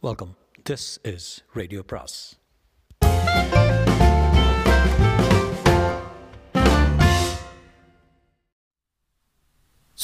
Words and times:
Welcome 0.00 0.36
this 0.70 1.14
is 1.14 1.44
radio 1.52 1.82
பிராஸ் 1.86 2.40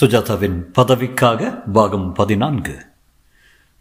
சுஜாதாவின் 0.00 0.56
பதவிக்காக 0.78 1.70
பாகம் 1.72 2.12
பதினான்கு. 2.12 2.74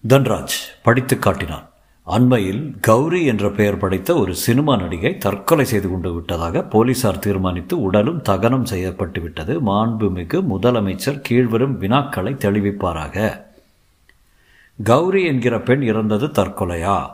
தன்ராஜ் 0.08 0.58
படித்து 0.84 1.20
காட்டினான். 1.20 1.72
அண்மையில் 2.04 2.80
கௌரி 2.80 3.26
என்ற 3.26 3.52
பெயர் 3.52 3.78
படைத்த 3.78 4.16
ஒரு 4.16 4.36
சினிமா 4.36 4.76
நடிகை 4.76 5.18
தற்கொலை 5.18 5.66
செய்து 5.66 5.90
கொண்டு 5.90 6.14
விட்டதாக 6.14 6.64
போலீசார் 6.64 7.20
தீர்மானித்து 7.20 7.82
உடலும் 7.82 8.22
தகனம் 8.22 8.66
செய்யப்பட்டு 8.66 9.22
விட்டது. 9.22 9.62
மாண்புமிகு 9.62 10.42
முதலமைச்சர் 10.50 11.24
கீழ்வரும் 11.30 11.78
வினாக்களை 11.78 12.34
தெளிவிப்பாராக. 12.34 13.52
கௌரி 14.84 15.24
என்கிற 15.24 15.62
பெண் 15.62 15.82
இறந்தது 15.82 16.28
தற்கொலையா? 16.28 17.10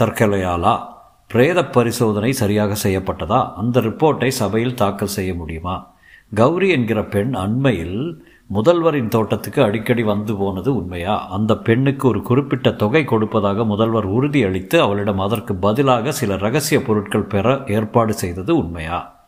தற்கொலையாலா 0.00 0.86
பிரேத 1.28 1.64
பரிசோதனை 1.64 2.32
சரியாக 2.32 2.74
செய்யப்பட்டதா? 2.82 3.52
அந்த 3.52 3.80
ரிப்போர்ட்டை 3.80 4.28
சபையில் 4.28 4.74
தாக்கல் 4.74 5.08
செய்ய 5.08 5.34
முடியுமா? 5.34 5.90
கௌரி 6.34 6.68
என்கிற 6.68 7.04
பெண் 7.04 7.34
அண்மையில் 7.34 8.24
முதல்வரின் 8.54 9.08
தோட்டத்துக்கு 9.08 9.62
அடிக்கடி 9.62 10.02
வந்து 10.02 10.36
போனது 10.36 10.76
உண்மையா? 10.76 11.28
அந்த 11.28 11.56
பெண்ணுக்கு 11.56 12.08
ஒரு 12.08 12.22
குறிப்பிட்ட 12.22 12.72
தொகை 12.72 13.04
கொடுப்பதாக 13.04 13.64
முதல்வர் 13.64 14.06
உறுதியளித்து 14.06 14.80
அவளிடம் 14.80 15.18
அதற்கு 15.18 15.54
பதிலாக 15.54 16.12
சில 16.12 16.36
ரகசிய 16.36 16.82
பொருட்கள் 16.82 17.22
பெற 17.22 17.62
ஏற்பாடு 17.66 18.12
செய்தது 18.12 18.56
உண்மையா? 18.56 19.20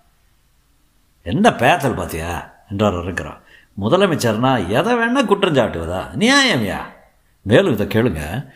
என்ன 1.23 1.51
பேத்தல் 1.51 1.97
பாத்தியா? 1.97 2.53
என்றார் 2.71 3.03
இருக்கிறார் 3.03 3.41
முதலமைச்சர்னா 3.81 4.69
எதை 4.69 4.95
வேணால் 4.95 5.27
குற்றம் 5.27 5.55
சாட்டுவதா? 5.55 6.01
நியாயம்யா? 6.19 6.77
மேலும் 7.43 7.73
இதை 7.73 7.87
கேளுங்க. 7.87 8.47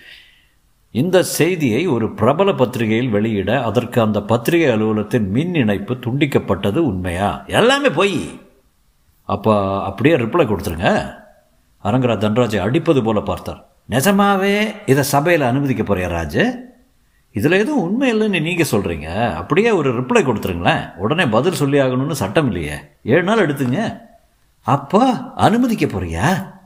இந்த 0.91 1.23
செய்தியை 1.23 1.87
ஒரு 1.87 2.15
பிரபல 2.15 2.53
பத்திரிகையில் 2.53 3.09
வெளியிட 3.09 3.63
அதற்கு 3.63 4.01
அந்த 4.01 4.23
பத்திரிகை 4.23 4.71
அலுவலகத்தின் 4.71 5.31
மின் 5.31 5.55
இணைப்பு 5.55 5.95
துண்டிக்கப்பட்டது 5.95 6.77
உண்மையா? 6.77 7.45
எல்லாமே 7.47 7.91
பொய். 7.91 8.41
அப்போ 9.25 9.83
அப்படியே 9.83 10.17
ரிப்ளை 10.17 10.47
கொடுத்துருங்க. 10.47 11.15
அரங்கரா 11.85 12.17
தன்ராஜை 12.17 12.59
அடிப்பது 12.59 13.03
போல 13.03 13.21
பார்த்தார். 13.21 13.67
நிஜமாவே 13.91 14.75
இதை 14.87 15.03
சபையில் 15.03 15.47
அனுமதிக்க 15.47 15.83
போறியா 15.83 16.09
ராஜு? 16.09 16.67
இதில் 17.33 17.53
எதுவும் 17.53 17.83
உண்மை 17.83 18.15
இல்லைன்னு 18.15 18.41
நீங்கள் 18.41 18.67
சொல்கிறீங்க 18.71 19.35
அப்படியே 19.35 19.71
ஒரு 19.71 20.01
ரிப்ளை 20.01 20.23
கொடுத்துருங்களேன். 20.23 20.97
உடனே 20.97 21.27
பதில் 21.27 21.53
சொல்லி 21.53 21.79
ஆகணும்னு 21.79 22.11
சட்டம் 22.11 22.47
இல்லையே. 22.47 22.75
ஏழு 23.03 23.23
நாள் 23.23 23.47
எடுத்துங்க. 23.47 24.07
அப்போ 24.63 25.13
அனுமதிக்க 25.37 25.87
போறியா? 25.87 26.57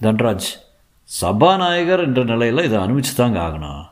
தன்ராஜ் 0.00 0.48
சபாநாயகர் 1.04 2.00
என்ற 2.00 2.24
நிலையில் 2.24 2.64
இதை 2.64 2.78
அனுமதிச்சு 2.78 3.14
தாங்க 3.16 3.40
ஆகணும். 3.40 3.86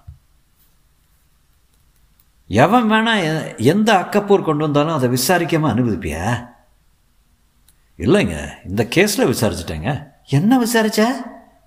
எவன் 2.48 2.90
வேணா 2.90 3.56
எந்த 3.56 3.94
அக்கப்பூர் 3.94 4.42
கொண்டு 4.42 4.70
வந்தாலும் 4.70 4.94
அதை 4.94 5.08
விசாரிக்காம 5.08 5.68
அனுமதிப்பியா? 5.68 6.54
இல்லைங்க 7.98 8.50
இந்த 8.64 8.84
கேஸில் 8.94 9.34
விசாரிச்சிட்டேங்க. 9.34 10.08
என்ன 10.26 10.58
விசாரிச்ச? 10.58 11.04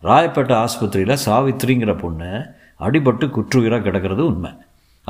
ராயப்பேட்டை 0.01 0.53
ஆஸ்பத்திரியில் 0.53 1.17
சாவித்திரிங்கிற 1.25 1.97
பொண்ணு 1.97 2.53
அடிபட்டு 2.79 3.29
குற்றுயிராக 3.29 3.81
கிடக்கிறது 3.81 4.25
உண்மை. 4.25 4.51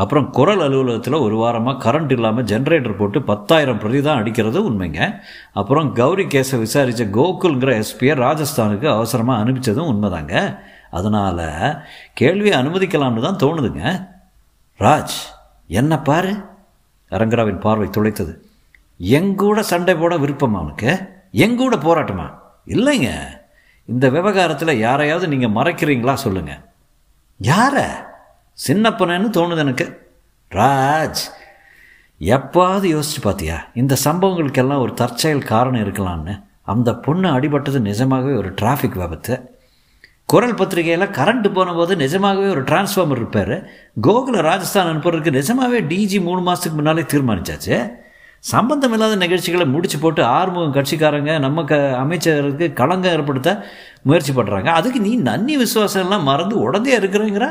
அப்புறம் 0.01 0.27
குரல் 0.37 0.61
அலுவலகத்தில் 0.65 1.23
ஒரு 1.25 1.35
வாரமாக 1.43 1.81
கரண்ட் 1.85 2.11
இல்லாமல் 2.15 2.47
ஜென்ரேட்டர் 2.51 2.99
போட்டு 2.99 3.19
பத்தாயிரம் 3.29 3.79
பிரதி 3.83 4.01
தான் 4.01 4.19
அடிக்கிறது 4.21 4.59
உண்மைங்க. 4.69 4.99
அப்புறம் 5.59 5.87
கௌரி 5.99 6.25
கேஸை 6.33 6.57
விசாரித்த 6.65 7.05
கோகுல்ங்கிற 7.17 7.71
எஸ்பியை 7.83 8.15
ராஜஸ்தானுக்கு 8.25 8.87
அவசரமாக 8.97 9.41
அனுப்பிச்சதும் 9.43 9.91
உண்மைதாங்க. 9.93 10.35
அதனால் 10.97 11.45
கேள்வியை 12.13 12.55
அனுமதிக்கலாம்னு 12.61 13.25
தான் 13.27 13.41
தோணுதுங்க. 13.43 13.83
ராஜ் 14.79 15.17
என்ன 15.79 15.93
பாரு? 16.09 16.33
அரங்கராவின் 17.11 17.63
பார்வை 17.65 17.89
துளைத்தது. 17.97 18.33
எங்கூட 19.17 19.59
சண்டை 19.71 19.95
போட 19.95 20.13
விருப்பமா 20.17 20.59
அவனுக்கு 20.61 20.91
எங்கூட 21.45 21.75
போராட்டமா? 21.87 22.27
இல்லைங்க. 22.75 23.09
இந்த 23.89 24.05
விவகாரத்தில் 24.15 24.81
யாரையாவது 24.85 25.27
நீங்கள் 25.33 25.57
மறைக்கிறீங்களா 25.57 26.15
சொல்லுங்கள் 26.25 26.63
யாரை? 27.49 27.87
சின்னப்பனன்னு 28.67 29.29
தோணுது 29.37 29.57
எனக்கு. 29.57 29.85
ராஜ் 30.51 31.21
எப்பாவது 32.19 32.87
யோசிச்சு 32.93 33.19
பார்த்தியா 33.23 33.57
இந்த 33.73 33.95
சம்பவங்களுக்கெல்லாம் 34.03 34.81
ஒரு 34.81 34.93
தற்செயல் 34.93 35.49
காரணம் 35.51 35.83
இருக்கலாம்னு. 35.83 36.33
அந்த 36.63 36.95
பொண்ணு 36.95 37.27
அடிபட்டது 37.29 37.79
நிஜமாகவே 37.79 38.33
ஒரு 38.33 38.49
டிராஃபிக் 38.61 38.97
விபத்து. 38.97 39.35
குரல் 40.25 40.53
பத்திரிகையில் 40.53 41.07
கரண்ட் 41.07 41.53
போனபோது 41.53 41.95
நிஜமாகவே 41.95 42.49
ஒரு 42.49 42.63
டிரான்ஸ்ஃபார்மர் 42.63 43.19
இருப்பார். 43.21 43.55
கோகுல 44.07 44.41
ராஜஸ்தான் 44.41 44.89
அனுப்புறதுக்கு 44.89 45.31
நிஜமாகவே 45.31 45.79
டிஜி 45.81 46.21
மூணு 46.21 46.41
மாதத்துக்கு 46.41 46.77
முன்னாலே 46.79 47.01
தீர்மானிச்சாச்சு. 47.01 47.77
சம்பந்தம் 48.39 48.91
இல்லாத 48.91 49.15
நிகழ்ச்சிகளை 49.15 49.65
முடிச்சு 49.65 49.97
போட்டு 49.99 50.23
ஆறுமுகம் 50.23 50.75
கட்சிக்காரங்க 50.75 51.39
நம்ம 51.39 51.63
க 51.63 51.97
அமைச்சருக்கு 51.97 52.73
களங்கம் 52.73 53.11
ஏற்படுத்த 53.11 53.65
முயற்சி 54.01 54.33
பண்ணுறாங்க 54.33 54.65
அதுக்கு 54.65 54.99
நீ 54.99 55.17
நன்னி 55.17 55.57
விசுவாசம் 55.57 56.03
எல்லாம் 56.03 56.23
மறந்து 56.23 56.59
உடனே 56.59 56.97
இருக்கிறேங்கிற? 56.97 57.47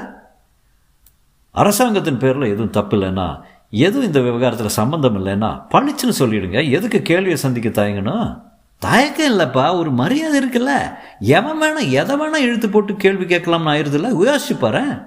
அரசாங்கத்தின் 1.51 2.19
பேரில் 2.19 2.43
எதுவும் 2.43 2.71
தப்பு 2.71 2.97
இல்லைன்னா 2.97 3.41
எதுவும் 3.71 4.07
இந்த 4.07 4.21
விவகாரத்தில் 4.21 4.77
சம்மந்தம் 4.81 5.27
இல்லைன்னா 5.27 5.63
பண்ணிச்சுன்னு 5.71 6.19
சொல்லிடுங்க. 6.19 6.71
எதுக்கு 6.71 7.03
கேள்வியை 7.03 7.37
சந்திக்க 7.37 7.83
தயங்கணும் 7.83 8.41
தயக்கம் 8.79 9.39
இல்லைப்பா 9.39 9.77
ஒரு 9.77 9.91
மரியாதை 9.91 10.41
இருக்குல்ல. 10.41 10.97
எவன் 11.19 11.63
வேணால் 11.63 11.91
எதை 11.91 12.17
வேணால் 12.21 12.47
இழுத்து 12.47 12.69
போட்டு 12.69 12.97
கேள்வி 12.97 13.37
கேட்கலாம்னு 13.37 13.73
ஆயிருதுல்ல? 13.73 14.11
யோசிச்சு 14.25 14.55
பாரேன் 14.61 15.07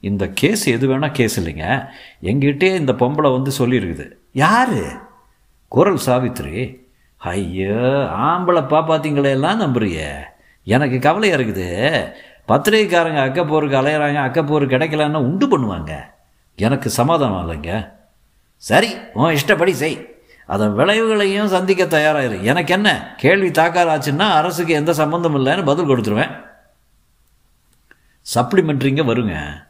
இந்த 0.00 0.30
கேஸ் 0.34 0.64
எது 0.66 0.88
வேணால் 0.88 1.10
கேஸ் 1.10 1.40
இல்லைங்க. 1.40 1.88
எங்கிட்டே 2.22 2.74
இந்த 2.74 2.92
பொம்பளை 2.92 3.32
வந்து 3.32 3.52
சொல்லியிருக்குது 3.58 4.10
யாரு? 4.32 4.86
குரல் 5.68 5.98
சாவித்ரி 6.06 6.84
ஐயோ 7.16 7.76
ஆம்பளை 8.16 8.62
பாப்பாத்தீங்களே 8.72 9.30
எல்லாம் 9.30 9.60
நம்புறியே. 9.60 10.10
எனக்கு 10.64 10.98
கவலையாக 10.98 11.42
இருக்குது. 11.42 11.68
பத்திரிகைக்காரங்க 12.48 13.20
அக்கப்போருக்கு 13.28 13.78
அலையிறாங்க 13.80 14.20
அக்கப்போர் 14.26 14.72
கிடைக்கலன்னா 14.72 15.16
உண்டு 15.16 15.46
பண்ணுவாங்க. 15.46 15.92
எனக்கு 16.56 16.90
சமாதானம் 16.90 17.40
இல்லைங்க. 17.44 17.92
சரி 18.56 18.96
உன் 19.14 19.32
இஷ்டப்படி 19.32 19.72
செய். 19.72 20.14
அதன் 20.46 20.74
விளைவுகளையும் 20.74 21.46
சந்திக்க 21.46 21.84
தயாராகிரு 21.84 22.42
எனக்கு 22.42 22.74
என்ன 22.74 23.14
கேள்வி 23.16 23.48
தாக்காராச்சுன்னா 23.48 24.30
அரசுக்கு 24.30 24.74
எந்த 24.74 24.92
சம்மந்தம் 24.92 25.36
இல்லைன்னு 25.36 25.64
பதில் 25.64 25.88
கொடுத்துருவேன். 25.88 26.44
சப்ளிமெண்ட்ரிங்க 28.34 29.02
வருங்க. 29.10 29.64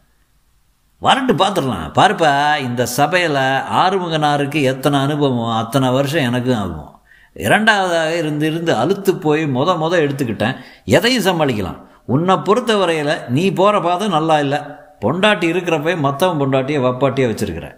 வரட்டு 1.02 1.32
பார்த்துடலாம் 1.32 1.88
பாருப்பா 1.94 2.58
இந்த 2.58 2.86
சபையில் 2.86 3.34
ஆறுமுகனாருக்கு 3.80 4.62
எத்தனை 4.62 5.00
அனுபவம் 5.00 5.56
அத்தனை 5.56 5.90
வருஷம் 5.90 6.22
எனக்கும் 6.22 6.56
ஆகும். 6.56 7.00
இரண்டாவதாக 7.34 8.16
இருந்து 8.16 8.46
இருந்து 8.46 8.74
அழுத்து 8.74 9.16
போய் 9.16 9.44
மொத 9.44 9.76
மொதல் 9.82 10.04
எடுத்துக்கிட்டேன். 10.06 10.56
எதையும் 10.84 11.24
சமாளிக்கலாம். 11.24 11.85
உன்னை 12.06 12.36
பொறுத்த 12.36 12.76
வரையில் 12.76 13.28
நீ 13.28 13.50
போகிற 13.50 13.80
பாதை 13.80 14.08
நல்லா 14.08 14.40
இல்லை. 14.40 14.58
பொண்டாட்டி 15.00 15.48
இருக்கிறப்ப 15.52 15.98
மற்றவன் 15.98 16.40
பொண்டாட்டியை 16.40 16.80
வப்பாட்டியே 16.80 17.26
வச்சுருக்கிற. 17.30 17.72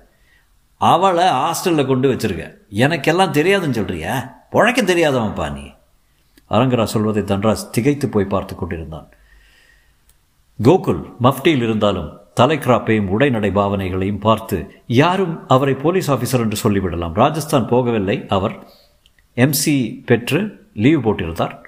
அவளை 0.76 1.24
ஹாஸ்டலில் 1.24 1.86
கொண்டு 1.86 2.12
வச்சிருக்க. 2.12 2.54
எனக்கெல்லாம் 2.70 3.34
தெரியாதுன்னு 3.38 3.78
சொல்கிறியா 3.78 4.32
பழைக்க 4.50 4.82
தெரியாதவன்ப்பா 4.82 5.52
நீ. 5.52 5.70
அரங்கரா 6.50 6.82
சொல்வதை 6.82 7.22
தன்ராஜ் 7.22 7.70
திகைத்து 7.70 8.08
போய் 8.08 8.24
பார்த்து 8.24 8.54
கொண்டிருந்தான். 8.54 9.08
கோகுல் 10.62 11.14
மஃப்டியில் 11.22 11.62
இருந்தாலும் 11.62 12.16
தலைக்கிராப்பையும் 12.40 13.10
உடைநடை 13.18 13.50
பாவனைகளையும் 13.52 14.20
பார்த்து 14.20 14.70
யாரும் 14.86 15.48
அவரை 15.48 15.74
போலீஸ் 15.74 16.10
ஆஃபீஸர் 16.10 16.40
என்று 16.40 16.70
சொல்லிவிடலாம். 16.70 17.12
ராஜஸ்தான் 17.12 17.68
போகவில்லை 17.68 18.26
அவர். 18.26 18.66
எம்சி 19.36 20.02
பெற்று 20.06 20.66
லீவ் 20.74 21.04
போட்டிருந்தார். 21.04 21.58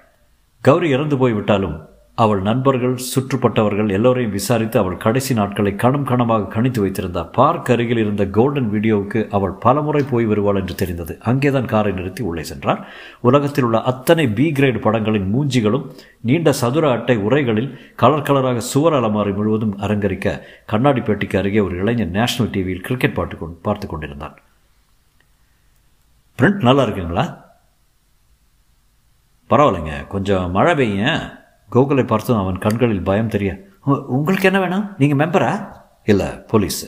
கௌரி 0.60 0.88
இறந்து 0.88 1.16
போய்விட்டாலும் 1.16 1.89
அவள் 2.22 2.40
நண்பர்கள் 2.46 2.94
சுற்றுப்பட்டவர்கள் 3.10 3.90
எல்லோரையும் 3.96 4.34
விசாரித்து 4.38 4.76
அவள் 4.78 4.96
கடைசி 5.04 5.32
நாட்களை 5.34 5.72
கணம் 5.82 6.06
கணமாக 6.06 6.48
கணித்து 6.54 6.80
வைத்திருந்தார். 6.80 7.30
பார்க் 7.30 7.70
அருகில் 7.70 8.00
இருந்த 8.02 8.24
கோல்டன் 8.36 8.70
வீடியோவுக்கு 8.72 9.20
அவள் 9.30 9.54
பலமுறை 9.64 10.02
போய் 10.10 10.26
வருவாள் 10.30 10.58
என்று 10.60 10.74
தெரிந்தது. 10.74 11.14
அங்கேதான் 11.30 11.70
காரை 11.72 11.92
நிறுத்தி 11.92 12.22
உள்ளே 12.22 12.42
சென்றார் 12.42 12.82
உலகத்தில் 13.20 13.64
உள்ள 13.64 13.80
அத்தனை 13.92 14.26
பி 14.38 14.46
கிரேட் 14.52 14.82
படங்களின் 14.82 15.28
மூஞ்சிகளும் 15.34 15.86
நீண்ட 16.20 16.52
சதுர 16.52 16.90
அட்டை 16.90 17.16
உரைகளில் 17.28 17.70
கலர் 18.02 18.26
கலராக 18.28 18.64
சுவர் 18.72 18.98
அலமாரி 19.00 19.34
முழுவதும் 19.34 19.74
அரங்கரிக்க 19.78 20.36
கண்ணாடி 20.66 21.00
பேட்டிக்கு 21.00 21.40
அருகே 21.42 21.60
ஒரு 21.60 21.76
இளைஞன் 21.76 22.14
நேஷனல் 22.18 22.52
டிவியில் 22.52 22.86
கிரிக்கெட் 22.88 23.18
பாட்டு 23.18 23.38
கொண்டு 23.38 23.58
பார்த்து 23.62 23.86
கொண்டிருந்தான். 23.86 24.36
பிரிண்ட் 26.38 26.66
நல்லா 26.68 26.84
இருக்குங்களா? 26.84 27.26
பரவாயில்லைங்க. 29.50 29.94
கொஞ்சம் 30.14 30.50
மழை 30.50 30.74
பெய்யும் 30.74 31.20
கோகுலை 31.74 32.04
பார்த்தும் 32.06 32.40
அவன் 32.42 32.58
கண்களில் 32.64 33.06
பயம் 33.10 33.34
தெரிய 33.34 33.50
உங்களுக்கு 34.16 34.48
என்ன 34.48 34.60
வேணும்? 34.60 34.86
நீங்கள் 35.00 35.20
மெம்பரா 35.20 35.52
இல்லை 36.04 36.26
போலீஸு 36.50 36.86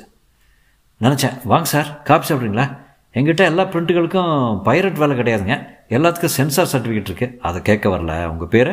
நினச்சேன். 1.05 1.37
வாங்க 1.45 1.69
சார் 1.75 1.89
காப்பி 2.09 2.27
சாப்பிட்றீங்களா? 2.29 2.67
எங்கிட்ட 3.15 3.43
எல்லா 3.51 3.65
பிரிண்ட்டுகளுக்கும் 3.73 4.35
பைரட் 4.67 5.01
வேலை 5.03 5.15
கிடையாதுங்க. 5.19 5.57
எல்லாத்துக்கும் 5.97 6.37
சென்சார் 6.37 6.71
சர்டிஃபிகேட் 6.73 7.11
இருக்குது 7.11 7.37
அதை 7.49 7.59
கேட்க 7.63 7.87
வரல. 7.95 8.13
உங்கள் 8.33 8.53
பேர்? 8.55 8.73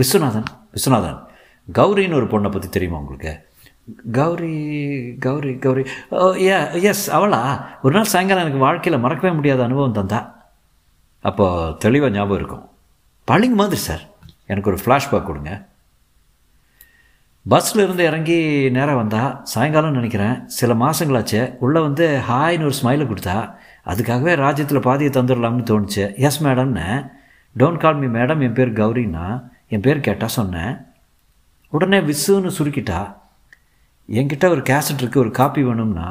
விஸ்வநாதன். 0.00 0.46
விஸ்வநாதன். 0.76 1.18
கௌரின்னு 1.78 2.18
ஒரு 2.20 2.28
பொண்ணை 2.32 2.50
பற்றி 2.50 2.68
தெரியுமா 2.68 2.98
உங்களுக்கு? 3.02 3.32
Gauri 4.18 4.56
Gauri 5.24 5.52
Gauri. 5.64 5.84
Oh 6.10 6.32
A 6.46 6.82
S 6.90 7.04
அவளா? 7.16 7.40
ஒரு 7.82 7.94
நாள் 7.96 8.12
சாயங்காலம் 8.12 8.44
எனக்கு 8.44 8.64
வாழ்க்கையில் 8.66 9.02
மறக்கவே 9.04 9.32
முடியாத 9.34 9.62
அனுபவம் 9.66 9.98
தந்தா. 9.98 10.20
அப்போது 11.28 11.76
தெளிவாக 11.84 12.14
ஞாபகம் 12.16 12.38
இருக்கும். 12.40 12.64
பழிங்க 13.30 13.58
மாதிரி 13.62 13.80
சார். 13.88 14.04
எனக்கு 14.46 14.70
ஒரு 14.72 14.78
ஃப்ளாஷ்பேக் 14.82 15.28
கொடுங்க. 15.30 15.52
பஸ்ஸில் 17.46 17.82
இருந்து 17.84 18.04
இறங்கி 18.04 18.38
நேராக 18.76 18.96
வந்தா 18.96 19.22
சாயங்காலம் 19.42 19.96
நினைக்கிறேன் 19.98 20.36
சில 20.58 20.74
மாதங்களாச்சு 20.74 21.40
உள்ளே 21.64 21.80
வந்து 21.80 22.06
ஹாய்னு 22.28 22.66
ஒரு 22.68 22.76
ஸ்மைலை 22.80 23.04
கொடுத்தா 23.10 23.36
அதுக்காகவே 23.90 24.32
ராஜ்யத்தில் 24.44 24.86
பாதியை 24.86 25.10
தந்துடலாம்னு 25.12 25.66
தோணுச்சு. 25.70 26.04
எஸ் 26.26 26.40
மேடம்னு 26.44 26.86
டோன்ட் 27.56 27.82
கால் 27.84 28.00
மீ 28.02 28.08
மேடம் 28.18 28.42
என் 28.46 28.56
பேர் 28.58 28.72
கௌரின்னா 28.72 29.26
என் 29.68 29.84
பேர் 29.86 30.06
கேட்டால் 30.08 30.34
சொன்னேன். 30.38 30.74
உடனே 31.72 31.98
விசுன்னு 32.08 32.50
சுருக்கிட்டா 32.58 33.00
என்கிட்ட 34.08 34.48
ஒரு 34.54 34.62
கேசட் 34.70 35.00
இருக்குது 35.02 35.22
ஒரு 35.24 35.30
காப்பி 35.30 35.62
வேணும்னா 35.62 36.08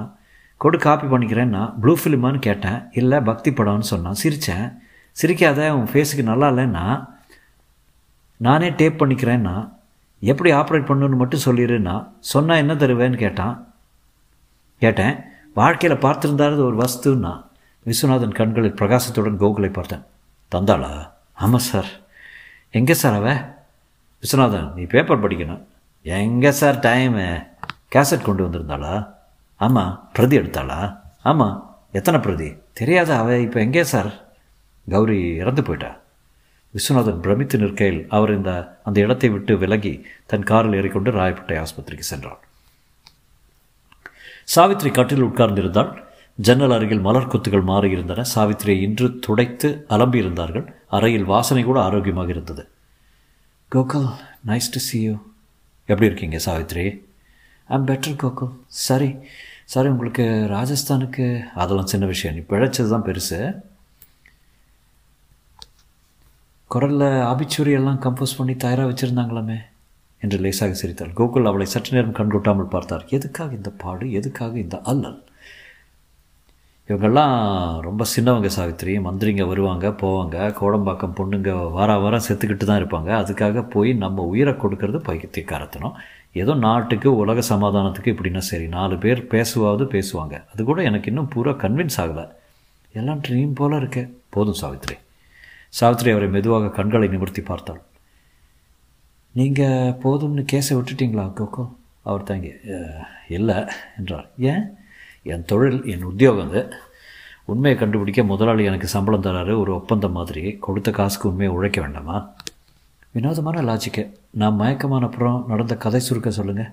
கொடு 0.57 0.77
காப்பி 0.77 1.07
பண்ணிக்கிறேன்னா 1.07 1.61
ப்ளூ 1.81 1.93
ஃபிலிமான்னு 2.01 2.39
கேட்டேன். 2.47 2.79
இல்லை 2.91 3.19
பக்தி 3.29 3.51
படம்னு 3.51 3.91
சொன்னான். 3.91 4.19
சிரித்தேன் 4.23 4.67
சிரிக்காத 5.21 5.69
உன் 5.77 5.89
ஃபேஸுக்கு 5.93 6.23
நல்லா 6.31 6.47
இல்லைன்னா 6.53 6.85
நானே 8.37 8.69
டேப் 8.69 9.03
பண்ணிக்கிறேன்னா 9.03 9.69
எப்படி 10.19 10.51
ஆப்ரேட் 10.51 10.89
பண்ணுன்னு 10.89 11.15
மட்டும் 11.15 11.45
சொல்லிடுன்னா 11.45 12.07
சொன்னால் 12.19 12.57
என்ன 12.57 12.73
தருவேன்னு 12.73 13.17
கேட்டான். 13.17 13.73
கேட்டேன் 14.77 15.19
வாழ்க்கையில் 15.53 15.99
பார்த்துருந்தாரு 15.99 16.55
ஒரு 16.55 16.77
வஸ்துன்னா 16.77 17.43
விஸ்வநாதன் 17.85 18.31
கண்களில் 18.31 18.73
பிரகாசத்துடன் 18.73 19.39
கோகுலை 19.39 19.73
பார்த்தேன். 19.73 20.03
தந்தாளா? 20.51 21.09
ஆமாம் 21.33 21.59
சார். 21.59 21.85
எங்கே 22.71 22.93
சார் 22.93 23.13
அவ? 23.13 23.53
விஸ்வநாதன் 24.21 24.73
நீ 24.73 24.83
பேப்பர் 24.83 25.23
படிக்கணும். 25.23 25.63
எங்கே 26.03 26.51
சார் 26.51 26.79
டைமு 26.79 27.47
கேசட் 27.95 28.21
கொண்டு 28.21 28.47
வந்திருந்தாளா? 28.47 29.07
ஆமாம் 29.55 30.09
பிரதி 30.13 30.37
எடுத்தாளா? 30.37 30.99
ஆமாம் 31.23 31.77
எத்தனை 31.91 32.19
பிரதி? 32.19 32.53
தெரியாத 32.73 33.17
அவ 33.17 33.37
இப்போ 33.39 33.59
எங்கே 33.59 33.83
சார்? 33.83 34.23
கௌரி 34.89 35.35
இறந்து 35.35 35.63
போயிட்டா. 35.63 35.95
விஸ்வநாதன் 36.75 37.21
பிரமித்து 37.25 37.57
நிற்கையில் 37.57 38.01
அவர் 38.17 38.31
இந்த 38.37 38.51
அந்த 38.87 38.97
இடத்தை 39.05 39.29
விட்டு 39.29 39.53
விலகி 39.57 39.93
தன் 40.31 40.47
காரில் 40.49 40.77
ஏறிக்கொண்டு 40.79 41.11
ராயப்பேட்டை 41.11 41.57
ஆஸ்பத்திரிக்கு 41.63 42.07
சென்றார். 42.11 42.41
சாவித்ரி 44.55 44.91
கட்டில் 44.91 45.27
உட்கார்ந்திருந்தால் 45.27 45.91
ஜன்னல் 46.39 46.73
அருகில் 46.77 47.05
மலர் 47.07 47.31
கொத்துகள் 47.33 47.69
மாறியிருந்தன. 47.69 48.25
சாவித்திரியை 48.35 48.79
இன்று 48.87 49.07
துடைத்து 49.19 49.69
அலம்பியிருந்தார்கள். 49.95 50.65
அறையில் 50.97 51.29
வாசனை 51.33 51.63
கூட 51.63 51.79
ஆரோக்கியமாக 51.81 52.29
இருந்தது. 52.29 52.63
Gokul 53.71 54.09
nice 54.49 54.73
to 54.73 54.81
see 54.87 54.99
you 55.03 55.13
எப்படி 55.89 56.09
இருக்கீங்க 56.09 56.39
சாவித்ரி 56.45 56.85
ஐம் 57.69 57.87
பெட்டர் 57.91 58.19
கோகுல். 58.23 58.53
சரி 58.67 59.09
சரி 59.73 59.87
உங்களுக்கு 59.93 60.25
ராஜஸ்தானுக்கு 60.55 61.25
அதெல்லாம் 61.61 61.91
சின்ன 61.93 62.05
விஷயம். 62.05 62.35
நீ 62.35 62.43
பிழைச்சது 62.51 62.89
தான் 62.89 63.07
பெருசு. 63.07 63.39
குரலில் 66.75 67.01
ஆபிச்சூரி 67.01 67.71
எல்லாம் 67.71 68.01
கம்போஸ் 68.01 68.37
பண்ணி 68.37 68.55
தயாராக 68.55 68.91
வச்சுருந்தாங்களாமே 68.91 69.57
என்று 70.19 70.37
லேசாக 70.37 70.73
சிரித்தாள். 70.73 71.13
கோகுல் 71.15 71.43
அவளை 71.43 71.65
சற்று 71.65 71.91
நேரம் 71.95 72.15
கண்கொட்டாமல் 72.15 72.69
பார்த்தார். 72.69 73.05
எதுக்காக 73.09 73.53
இந்த 73.53 73.69
பாடு? 73.69 74.11
எதுக்காக 74.11 74.59
இந்த 74.59 74.81
அல்லல்? 74.81 75.23
இவங்கெல்லாம் 76.89 77.35
ரொம்ப 77.81 78.05
சின்னவங்க 78.15 78.45
சாவித்திரி. 78.45 78.99
மந்திரிங்க 78.99 79.47
வருவாங்க 79.47 79.89
போவாங்க. 79.89 80.35
கோடம்பாக்கம் 80.59 81.15
பொண்ணுங்க 81.19 81.71
வார 81.71 81.97
வாரம் 81.97 82.25
செத்துக்கிட்டு 82.27 82.65
தான் 82.65 82.81
இருப்பாங்க. 82.83 83.11
அதுக்காக 83.21 83.69
போய் 83.69 83.93
நம்ம 83.93 84.23
உயிரை 84.23 84.53
கொடுக்கறது 84.53 84.97
பைத்தியக்காரத்தனம். 84.97 85.95
ஏதோ 86.33 86.53
நாட்டுக்கு 86.53 87.15
உலக 87.15 87.55
சமாதானத்துக்கு 87.55 88.13
இப்படின்னா 88.15 88.37
சரி. 88.37 88.67
நாலு 88.67 88.97
பேர் 88.97 89.27
பேசுவாவது 89.31 89.85
பேசுவாங்க. 89.85 90.43
அது 90.53 90.63
கூட 90.63 90.83
எனக்கு 90.83 91.07
இன்னும் 91.07 91.27
பூரா 91.27 91.51
கன்வின்ஸ் 91.51 91.97
ஆகலை. 91.97 92.27
எல்லாம் 92.93 93.21
ட்ரீம் 93.27 93.55
போல் 93.55 93.81
இருக்கே. 93.81 94.11
போதும் 94.29 94.61
சாவித்ரி 94.61 95.03
சாவித்ரி 95.79 96.11
அவரை 96.11 96.27
மெதுவாக 96.27 96.69
கண்களை 96.69 97.07
நிமிர்த்தி 97.07 97.41
பார்த்தாள். 97.41 97.81
நீங்கள் 99.31 99.95
போதும்னு 100.03 100.45
கேஸை 100.51 100.73
விட்டுட்டீங்களா 100.77 101.33
கோகோ? 101.33 101.75
அவர் 102.01 102.23
தாங்கி 102.23 102.51
இல்லை 103.27 103.55
என்றார் 103.97 104.29
ஏன்? 104.37 104.63
என் 105.23 105.45
தொழில் 105.45 105.85
என் 105.85 106.03
உத்தியோகம் 106.03 106.49
அது. 106.49 106.73
உண்மையை 107.45 107.79
கண்டுபிடிக்க 107.79 108.23
முதலாளி 108.23 108.63
எனக்கு 108.63 108.87
சம்பளம் 108.87 109.23
தராரு. 109.23 109.57
ஒரு 109.59 109.73
ஒப்பந்தம் 109.73 110.11
மாதிரி. 110.11 110.51
கொடுத்த 110.51 110.91
காசுக்கு 110.91 111.29
உண்மையை 111.29 111.55
உழைக்க 111.55 111.81
வேண்டாமா? 111.81 112.33
வினோதமான 113.11 113.61
லாஜிக்கு 113.61 114.11
நான் 114.29 114.59
மயக்கமான 114.59 115.05
அப்புறம் 115.05 115.45
நடந்த 115.47 115.75
கதை 115.75 115.99
சுருக்க 115.99 116.29
சொல்லுங்கள் 116.29 116.71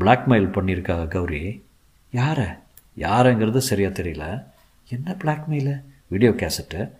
பிளாக்மெயில் 0.00 0.54
பண்ணியிருக்கா 0.56 1.08
கௌரி. 1.08 1.64
யாரை? 2.10 2.46
யாருங்கிறது 2.98 3.56
சரியாக 3.56 4.02
தெரியல. 4.02 4.44
என்ன 4.88 5.16
பிளாக்மெயிலு 5.18 5.82
வீடியோ 6.06 6.30
கேசட்டு 6.30 6.90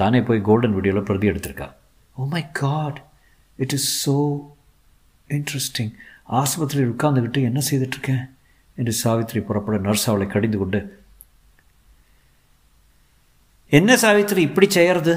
தானே 0.00 0.20
போய் 0.28 0.46
கோல்டன் 0.48 0.76
வீடியோவில் 0.76 1.06
பிரதி 1.08 1.30
எடுத்திருக்கா? 1.30 1.68
ஓ 2.16 2.24
my 2.34 2.42
God 2.60 2.98
it 3.58 3.74
is 3.78 3.88
so 4.04 4.14
interesting 5.28 5.92
ஆஸ்பத்திரியில் 6.40 6.92
உட்கார்ந்துக்கிட்டு 6.94 7.40
என்ன 7.48 7.60
செய்துட்ருக்கேன் 7.68 8.24
என்று 8.78 8.92
சாவித்ரி 9.02 9.40
புறப்பட 9.48 9.78
நர்ஸ் 9.86 10.06
அவளை 10.10 10.26
கடிந்து 10.34 10.58
கொண்டு 10.58 10.80
என்ன 13.78 13.90
சாவித்ரி 14.02 14.42
இப்படி 14.48 14.66
செய்யறது? 14.78 15.14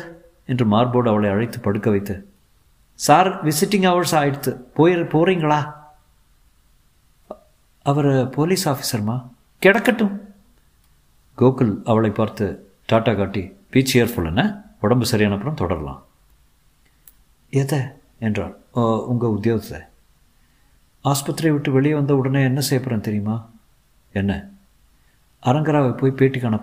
என்று 0.52 0.66
மார்போடு 0.74 1.10
அவளை 1.12 1.30
அழைத்து 1.34 1.60
படுக்க 1.60 1.90
வைத்து 1.94 2.16
சார் 3.00 3.30
விசிட்டிங் 3.46 3.88
ஹவர்ஸ் 3.90 4.16
ஆயிடுத்து. 4.20 4.52
போய் 4.78 4.94
போகிறீங்களா 5.14 5.62
அவர் 7.86 8.12
போலீஸ் 8.36 8.64
ஆஃபீஸர்மா 8.72 9.16
கிடக்கட்டும். 9.62 10.14
கோகுல் 11.38 11.74
அவளை 11.92 12.12
பார்த்து 12.20 12.46
டாட்டா 12.92 13.14
காட்டி 13.18 13.44
பீச் 13.74 13.92
சியர்ஃபுல் 13.92 14.30
என்ன? 14.32 14.44
உடம்பு 14.82 15.06
சரியான 15.06 15.36
அப்புறம் 15.36 15.56
தொடரலாம். 15.56 16.06
எதை? 17.50 17.80
என்றாள். 18.20 18.56
உங்கள் 19.12 19.30
உத்தியோகத்தை. 19.30 19.82
ஆஸ்பத்திரியை 21.04 21.52
விட்டு 21.52 21.72
வெளியே 21.72 21.94
வந்த 21.94 22.16
உடனே 22.16 22.44
என்ன 22.44 22.60
செய்ய 22.60 22.84
போகிறேன் 22.84 23.08
தெரியுமா? 23.08 23.50
என்ன? 24.12 24.50
அரங்கராவை 25.44 25.98
போய் 25.98 26.12
பேட்டி 26.12 26.40
காண 26.40 26.60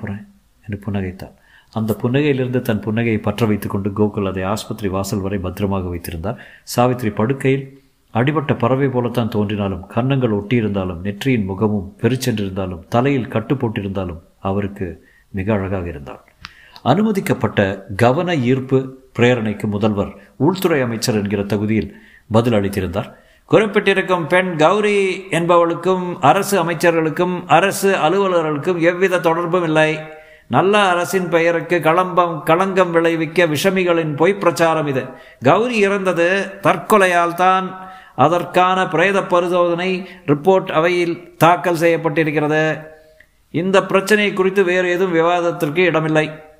என்று 0.68 0.82
புன்னகைத்தாள். 0.86 1.40
அந்த 1.72 1.96
புன்னகையிலிருந்து 2.02 2.60
தன் 2.60 2.84
புன்னகையை 2.84 3.18
பற்ற 3.18 3.46
வைத்துக்கொண்டு 3.46 3.90
கோகுல் 3.90 4.28
அதை 4.28 4.42
ஆஸ்பத்திரி 4.42 4.88
வாசல் 4.88 5.20
வரை 5.20 5.38
பத்திரமாக 5.38 5.88
வைத்திருந்தார். 5.88 6.40
சாவித்ரி 6.76 7.14
படுக்கையில் 7.14 7.82
அடிபட்ட 8.12 8.54
பறவை 8.54 8.88
போலத்தான் 8.88 9.28
தோன்றினாலும் 9.28 9.86
கன்னங்கள் 9.86 10.30
ஒட்டியிருந்தாலும் 10.30 11.00
நெற்றியின் 11.00 11.44
முகமும் 11.44 11.96
பெருச்சென்றிருந்தாலும் 12.00 12.82
தலையில் 12.88 13.28
கட்டு 13.28 13.54
போட்டிருந்தாலும் 13.54 14.20
அவருக்கு 14.38 15.08
மிக 15.28 15.52
அழகாக 15.52 15.88
இருந்தாள். 15.88 16.31
அனுமதிக்கப்பட்ட 16.82 17.84
கவன 17.96 18.34
ஈர்ப்பு 18.34 18.78
பிரேரணைக்கு 19.18 19.66
முதல்வர் 19.66 20.12
உள்துறை 20.36 20.80
அமைச்சர் 20.80 21.14
என்கிற 21.14 21.42
தகுதியில் 21.42 21.96
பதில் 22.30 22.52
அளித்திருந்தார். 22.52 23.12
குறிப்பிட்டிருக்கும் 23.50 24.26
பெண் 24.26 24.56
கௌரி 24.56 25.26
என்பவளுக்கும் 25.30 26.16
அரசு 26.20 26.64
அமைச்சர்களுக்கும் 26.64 27.46
அரசு 27.46 27.92
அலுவலர்களுக்கும் 27.92 28.78
எவ்வித 28.78 29.20
தொடர்பும் 29.20 29.64
இல்லை. 29.64 29.98
நல்ல 30.46 30.78
அரசின் 30.78 31.28
பெயருக்கு 31.28 31.78
களம்பம் 31.78 32.42
களங்கம் 32.42 32.90
விளைவிக்க 32.90 33.46
விஷமிகளின் 33.46 34.16
பொய் 34.16 34.34
பிரச்சாரம் 34.34 34.86
இது. 34.86 35.04
கௌரி 35.42 35.76
இறந்தது 35.76 36.58
தற்கொலையால் 36.62 37.34
தான். 37.34 37.90
அதற்கான 38.16 38.88
பிரேத 38.88 39.22
பரிசோதனை 39.22 40.08
ரிப்போர்ட் 40.26 40.70
அவையில் 40.70 41.36
தாக்கல் 41.36 41.82
செய்யப்பட்டிருக்கிறது. 41.84 42.82
இந்த 43.50 43.84
பிரச்சனை 43.84 44.32
குறித்து 44.32 44.64
வேறு 44.64 44.90
எதுவும் 44.90 45.12
விவாதத்திற்கு 45.12 45.82
இடமில்லை. 45.82 46.50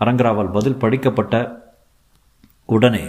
அரங்கராவால் 0.00 0.52
பதில் 0.52 0.76
படிக்கப்பட்ட 0.76 1.62
உடனே 2.64 3.04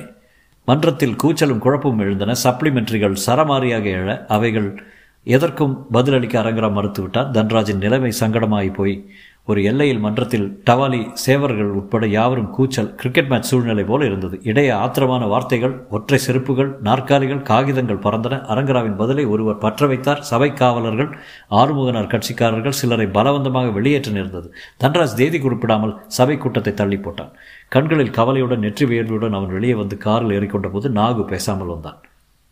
மன்றத்தில் 0.65 1.15
கூச்சலும் 1.23 1.57
குழப்பமும் 1.57 1.99
எழுந்தன. 1.99 2.35
சப்ளிமெண்ட்ரிகள் 2.43 3.15
சரமாரியாக 3.25 3.85
எழ 3.99 4.25
அவைகள் 4.27 4.83
எதற்கும் 5.23 5.87
பதிலளிக்க 5.91 6.41
அரங்கரா 6.41 6.69
மறுத்துவிட்டார். 6.77 7.31
தன்ராஜின் 7.31 7.77
நிலைமை 7.77 8.11
சங்கடமாகி 8.19 8.73
போய் 8.73 9.09
ஒரு 9.47 9.59
எல்லையில் 9.69 10.01
மன்றத்தில் 10.03 10.45
டவாலி 10.67 10.99
சேவர்கள் 11.23 11.73
உட்பட 11.79 12.05
யாவரும் 12.13 12.49
கூச்சல் 12.55 12.89
கிரிக்கெட் 12.99 13.29
மேட்ச் 13.31 13.49
சூழ்நிலை 13.49 13.83
போல 13.89 14.05
இருந்தது. 14.09 14.35
இடையே 14.49 14.71
ஆத்திரமான 14.83 15.23
வார்த்தைகள் 15.33 15.75
ஒற்றை 15.95 16.19
செருப்புகள் 16.23 16.71
நாற்காலிகள் 16.87 17.43
காகிதங்கள் 17.49 18.01
பறந்தன. 18.05 18.39
அரங்கராவின் 18.53 18.97
பதிலை 19.01 19.25
ஒருவர் 19.33 19.61
பற்ற 19.65 19.87
வைத்தார். 19.91 20.23
சபை 20.31 20.49
காவலர்கள் 20.61 21.11
ஆறுமுகனார் 21.59 22.11
கட்சிக்காரர்கள் 22.13 22.77
சிலரை 22.79 23.07
பலவந்தமாக 23.17 23.73
வெளியேற்ற 23.77 24.11
நேர்ந்தது. 24.17 24.49
தன்ராஜ் 24.83 25.17
தேதி 25.21 25.39
குறிப்பிடாமல் 25.45 25.95
சபை 26.17 26.37
கூட்டத்தை 26.37 26.73
தள்ளி 26.81 26.99
போட்டான். 27.05 27.31
கண்களில் 27.75 28.15
கவலையுடன் 28.19 28.65
நெற்றி 28.67 28.87
வியர்வையுடன் 28.91 29.37
அவன் 29.39 29.55
வெளியே 29.57 29.75
வந்து 29.83 29.97
காரில் 30.07 30.35
ஏறிக்கொண்ட 30.39 30.69
போது 30.75 30.89
நாகு 30.99 31.25
பேசாமல் 31.33 31.73
வந்தான். 31.75 31.99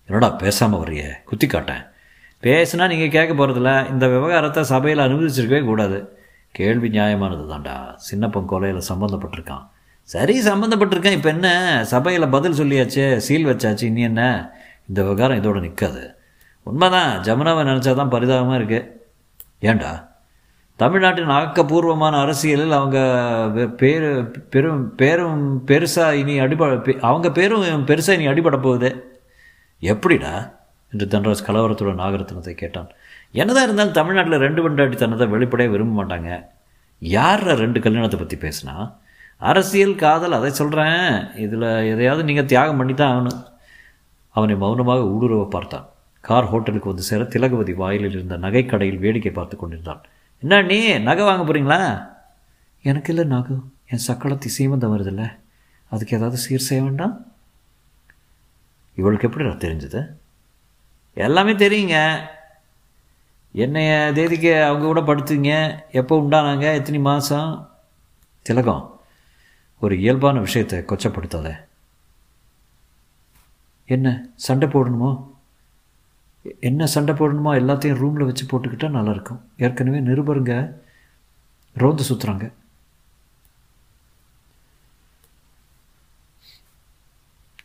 என்னடா 0.10 0.30
பேசாமல் 0.44 0.82
வரைய 0.84 1.04
குத்தி 1.30 1.48
காட்டேன் 1.48 1.84
பேசுனா 2.44 2.86
நீங்கள் 2.92 3.16
கேட்க 3.16 3.34
போகிறதில்ல 3.34 3.72
இந்த 3.92 4.06
விவகாரத்தை 4.14 4.62
சபையில் 4.72 5.04
அனுமதிச்சிருக்கவே 5.04 5.62
கூடாது. 5.70 6.00
கேள்வி 6.58 6.90
நியாயமானது 6.90 7.44
தான்டா. 7.52 7.76
சின்னப்பன் 8.08 8.50
கொலையில் 8.52 8.88
சம்மந்தப்பட்டிருக்கான் 8.90 9.66
சரி 10.10 10.36
சம்மந்தப்பட்டிருக்கேன் 10.48 11.18
இப்போ 11.18 11.30
என்ன? 11.30 11.50
சபையில் 11.86 12.34
பதில் 12.36 12.60
சொல்லியாச்சு? 12.62 13.06
சீல் 13.28 13.46
வச்சாச்சு. 13.46 13.86
இனி 13.92 14.02
என்ன? 14.02 14.24
இந்த 14.88 15.00
விவகாரம் 15.02 15.40
இதோடு 15.42 15.60
நிற்காது 15.60 16.04
உண்மைதான். 16.68 17.14
ஜமுனாவை 17.28 17.62
நினச்சா 17.70 17.94
தான் 17.94 18.14
பரிதாபமாக 18.16 18.60
இருக்குது 18.60 18.90
ஏண்டா 19.70 19.92
தமிழ்நாட்டின் 20.80 21.34
ஆக்கப்பூர்வமான 21.38 22.14
அரசியலில் 22.26 22.78
அவங்க 22.78 23.00
பேரு 23.78 24.10
பெரும் 24.54 24.84
பேரும் 24.96 25.42
பெருசாக 25.68 26.20
இனி 26.22 26.36
அடிபட 26.46 27.00
அவங்க 27.10 27.28
பேரும் 27.32 27.86
பெருசாக 27.92 28.18
இனி 28.20 28.28
அடிபட 28.28 28.58
போகுது. 28.62 28.90
எப்படிடா? 29.84 30.34
என்று 30.94 31.06
தன்ராஜ் 31.14 31.46
கலவரத்துடன் 31.48 32.02
நாகரத்னத்தை 32.04 32.54
கேட்டான். 32.54 32.90
என்னதான் 33.42 33.66
இருந்தாலும் 33.68 33.98
தமிழ்நாட்டில் 34.00 34.44
ரெண்டு 34.46 34.62
பண்டாட்டித்தனத்தை 34.64 35.28
வெளிப்படையாக 35.34 35.74
விரும்ப 35.74 35.94
மாட்டாங்க. 36.00 36.32
யார் 37.02 37.44
ரெண்டு 37.64 37.80
கல்யாணத்தை 37.86 38.18
பற்றி 38.20 38.38
பேசுனா? 38.44 38.76
அரசியல் 39.50 39.96
காதல் 40.04 40.38
அதை 40.38 40.50
சொல்கிறேன் 40.60 41.00
இதில் 41.46 41.68
எதையாவது 41.94 42.24
நீங்கள் 42.30 42.50
தியாகம் 42.52 42.80
பண்ணி 42.82 42.94
தான் 42.94 43.14
ஆகணும். 43.14 43.42
அவனை 44.36 44.56
மௌனமாக 44.64 45.10
ஊடுருவ 45.14 45.44
பார்த்தான். 45.56 45.88
கார் 46.28 46.50
ஹோட்டலுக்கு 46.52 46.92
வந்து 46.92 47.08
சேர 47.08 47.24
திலகவதி 47.34 47.74
வாயிலில் 47.82 48.16
இருந்த 48.18 48.36
நகைக்கடையில் 48.46 49.02
வேடிக்கை 49.06 49.32
பார்த்து 49.38 49.56
கொண்டிருந்தான். 49.58 50.02
என்ன 50.44 50.62
நீ 50.70 50.78
நகை 51.08 51.24
வாங்க 51.30 51.44
போகிறீங்களா 51.44 51.82
எனக்கு 52.90 53.12
இல்லை 53.14 53.26
நகை. 53.36 53.56
என் 53.92 54.06
சக்களத்தி 54.08 54.50
சீமந்தம் 54.58 54.94
வருதில்ல. 54.94 55.26
அதுக்கு 55.92 56.16
ஏதாவது 56.18 56.38
சீர் 56.46 56.68
செய்ய 56.68 56.82
வேண்டாம்? 56.84 57.16
இவளுக்கு 59.00 59.28
எப்படி 59.28 59.46
நான் 59.48 59.66
தெரிஞ்சது? 59.66 60.02
எல்லாமே 61.26 61.54
தெரியுங்க. 61.66 61.98
என்னைய 63.54 64.12
தேதிக்கு 64.14 64.64
அவங்க 64.64 64.86
கூட 64.86 65.02
படுத்துங்க. 65.02 65.52
எப்போ 65.92 66.20
உண்டானாங்க? 66.20 66.74
எத்தனை 66.74 67.00
மாதம் 67.00 67.70
திலகம் 68.42 69.02
ஒரு 69.80 70.00
இயல்பான 70.00 70.40
விஷயத்தை 70.40 70.80
கொச்சப்படுத்தாத. 70.80 71.50
என்ன 73.86 74.08
சண்டை 74.36 74.68
போடணுமோ? 74.68 75.12
என்ன 76.60 76.86
சண்டை 76.86 77.16
போடணுமோ? 77.16 77.52
எல்லாத்தையும் 77.62 78.02
ரூமில் 78.04 78.26
வச்சு 78.26 78.46
போட்டுக்கிட்டா 78.46 78.90
நல்லாயிருக்கும். 78.98 79.42
ஏற்கனவே 79.58 80.00
நிருபருங்க 80.00 80.54
ரோந்து 81.74 82.04
சுற்றுறாங்க 82.10 82.52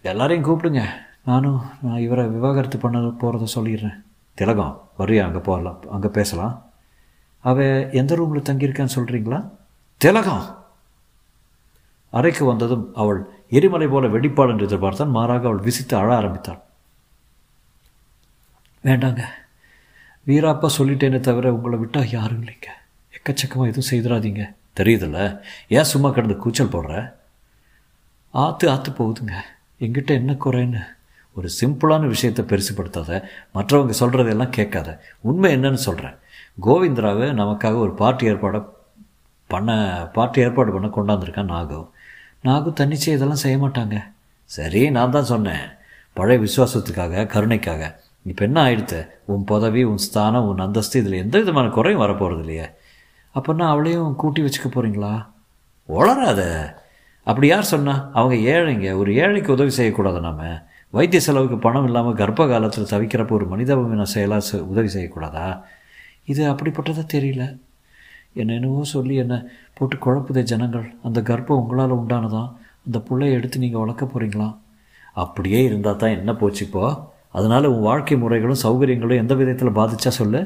எல்லாரையும் 0.02 0.47
கூப்பிடுங்க. 0.49 0.83
நானும் 1.25 1.62
நான் 1.83 1.99
இவரை 1.99 2.26
விவாகரத்து 2.26 2.78
பண்ண 2.78 2.99
போகிறத 2.99 3.47
சொல்லிடுறேன். 3.54 3.99
திலகம் 4.38 4.75
வரியா 4.99 5.23
அங்கே 5.26 5.38
போகலாம் 5.38 5.80
அங்கே 5.97 6.09
பேசலாம். 6.09 6.54
அவள் 7.45 7.90
எந்த 8.00 8.12
ரூமில் 8.14 8.47
தங்கியிருக்கான்னு 8.49 8.97
சொல்கிறீங்களா 8.97 9.40
திலகம்! 10.00 10.47
அறைக்கு 12.12 12.45
வந்ததும் 12.45 12.85
அவள் 12.95 13.21
எரிமலை 13.50 13.87
போல 13.88 14.07
வெடிப்பாள் 14.09 14.50
என்று 14.52 14.66
எதிர்பார்த்தான். 14.68 15.14
மாறாக 15.16 15.47
அவள் 15.49 15.66
விசித்து 15.66 15.95
அழ 15.97 16.09
ஆரம்பித்தாள். 16.16 16.61
வேண்டாங்க. 18.85 19.23
வீராப்பா 20.26 20.68
சொல்லிட்டேனே 20.78 21.21
தவிர 21.21 21.52
உங்களை 21.52 21.78
விட்டால் 21.78 22.12
யாரும் 22.12 22.40
இல்லைங்க. 22.42 22.68
எக்கச்சக்கமாக 23.12 23.71
எதுவும் 23.71 23.90
செய்திடாதீங்க 23.90 24.45
தெரியுதுல்ல. 24.80 25.18
ஏன் 25.68 25.90
சும்மா 25.92 26.09
கிடந்து 26.11 26.37
கூச்சல் 26.37 26.75
போடுற? 26.75 26.95
ஆற்று 28.35 28.66
ஆற்று 28.71 28.90
போகுதுங்க. 28.92 29.37
எங்கிட்ட 29.80 30.12
என்ன 30.21 30.33
குறைன்னு? 30.45 30.83
ஒரு 31.38 31.49
சிம்பிளான 31.61 32.07
விஷயத்தை 32.14 32.42
பெருசுப்படுத்தாத 32.50 33.11
மற்றவங்க 33.57 33.95
சொல்கிறதெல்லாம் 34.00 34.57
கேட்காத. 34.59 34.88
உண்மை 35.28 35.50
என்னன்னு 35.57 35.80
சொல்கிறேன் 35.88 36.16
கோவிந்தராவை 36.66 37.26
நமக்காக 37.40 37.78
ஒரு 37.85 37.92
பார்ட்டி 38.00 38.30
ஏற்பாடை 38.30 38.61
பண்ண 39.50 39.76
பார்ட்டி 40.16 40.38
ஏற்பாடு 40.45 40.71
பண்ண 40.76 40.88
கொண்டாந்துருக்கான் 40.97 41.52
நாகு 41.54 41.80
நாகு 42.47 42.71
தன்னிச்சை 42.80 43.12
இதெல்லாம் 43.16 43.45
செய்ய 43.45 43.57
மாட்டாங்க. 43.64 43.97
சரி 44.50 44.83
நான் 44.97 45.14
தான் 45.16 45.30
சொன்னேன். 45.33 45.64
பழைய 46.16 46.38
விசுவாசத்துக்காக 46.45 47.25
கருணைக்காக. 47.35 47.83
இப்போ 48.30 48.42
என்ன 48.49 48.59
ஆயிடுத்து? 48.66 48.99
உன் 49.33 49.45
பதவி 49.52 49.83
உன் 49.90 50.02
ஸ்தானம் 50.07 50.47
உன் 50.50 50.62
அந்தஸ்து 50.64 51.00
இதில் 51.02 51.23
எந்த 51.25 51.37
விதமான 51.42 51.66
குறையும் 51.76 52.02
வரப்போகிறது 52.04 52.42
இல்லையே. 52.45 52.66
அப்போன்னா 53.35 53.64
அவளையும் 53.73 54.14
கூட்டி 54.23 54.40
வச்சுக்க 54.45 54.68
போகிறீங்களா 54.68 55.12
வளராத 55.88 56.42
அப்படி 57.26 57.47
யார் 57.50 57.73
சொன்னா 57.73 57.95
அவங்க 58.18 58.37
ஏழைங்க 58.52 58.90
ஒரு 59.00 59.11
ஏழைக்கு 59.23 59.50
உதவி 59.57 59.73
செய்யக்கூடாது 59.78 60.21
நாம. 60.26 60.42
வைத்திய 60.90 61.21
செலவுக்கு 61.21 61.59
பணம் 61.59 61.85
இல்லாமல் 61.85 62.14
கர்ப்ப 62.14 62.49
காலத்தில் 62.49 62.90
தவிக்கிறப்போ 62.92 63.30
ஒரு 63.30 63.47
மனிதாபிமான 63.47 64.04
செயலாக 64.04 64.62
உதவி 64.62 64.88
செய்யக்கூடாதா? 64.88 65.62
இது 66.25 66.52
அப்படிப்பட்டதாக 66.52 67.04
தெரியல. 67.12 67.59
என்னென்னவோ 68.35 68.83
சொல்லி 68.83 69.14
என்ன 69.14 69.35
போட்டு 69.75 69.97
குழப்புதே 69.97 70.42
ஜனங்கள். 70.42 70.87
அந்த 71.02 71.21
கர்ப்பம் 71.21 71.61
உங்களால் 71.62 71.99
உண்டானதான் 71.99 72.50
அந்த 72.87 72.99
பிள்ளைய 73.09 73.30
எடுத்து 73.30 73.59
நீங்கள் 73.59 73.80
வளர்க்க 73.80 74.04
போகிறீங்களா 74.07 74.49
அப்படியே 75.12 75.62
இருந்தால் 75.62 75.97
தான் 75.97 76.16
என்ன 76.18 76.35
போச்சு 76.35 76.64
இப்போ? 76.64 76.85
அதனால் 77.30 77.64
உன் 77.64 77.80
வாழ்க்கை 77.80 78.16
முறைகளும் 78.18 78.62
சௌகரியங்களும் 78.62 79.16
எந்த 79.16 79.35
விதத்தில் 79.35 79.76
பாதிச்சா 79.78 80.09
சொல்லு? 80.09 80.40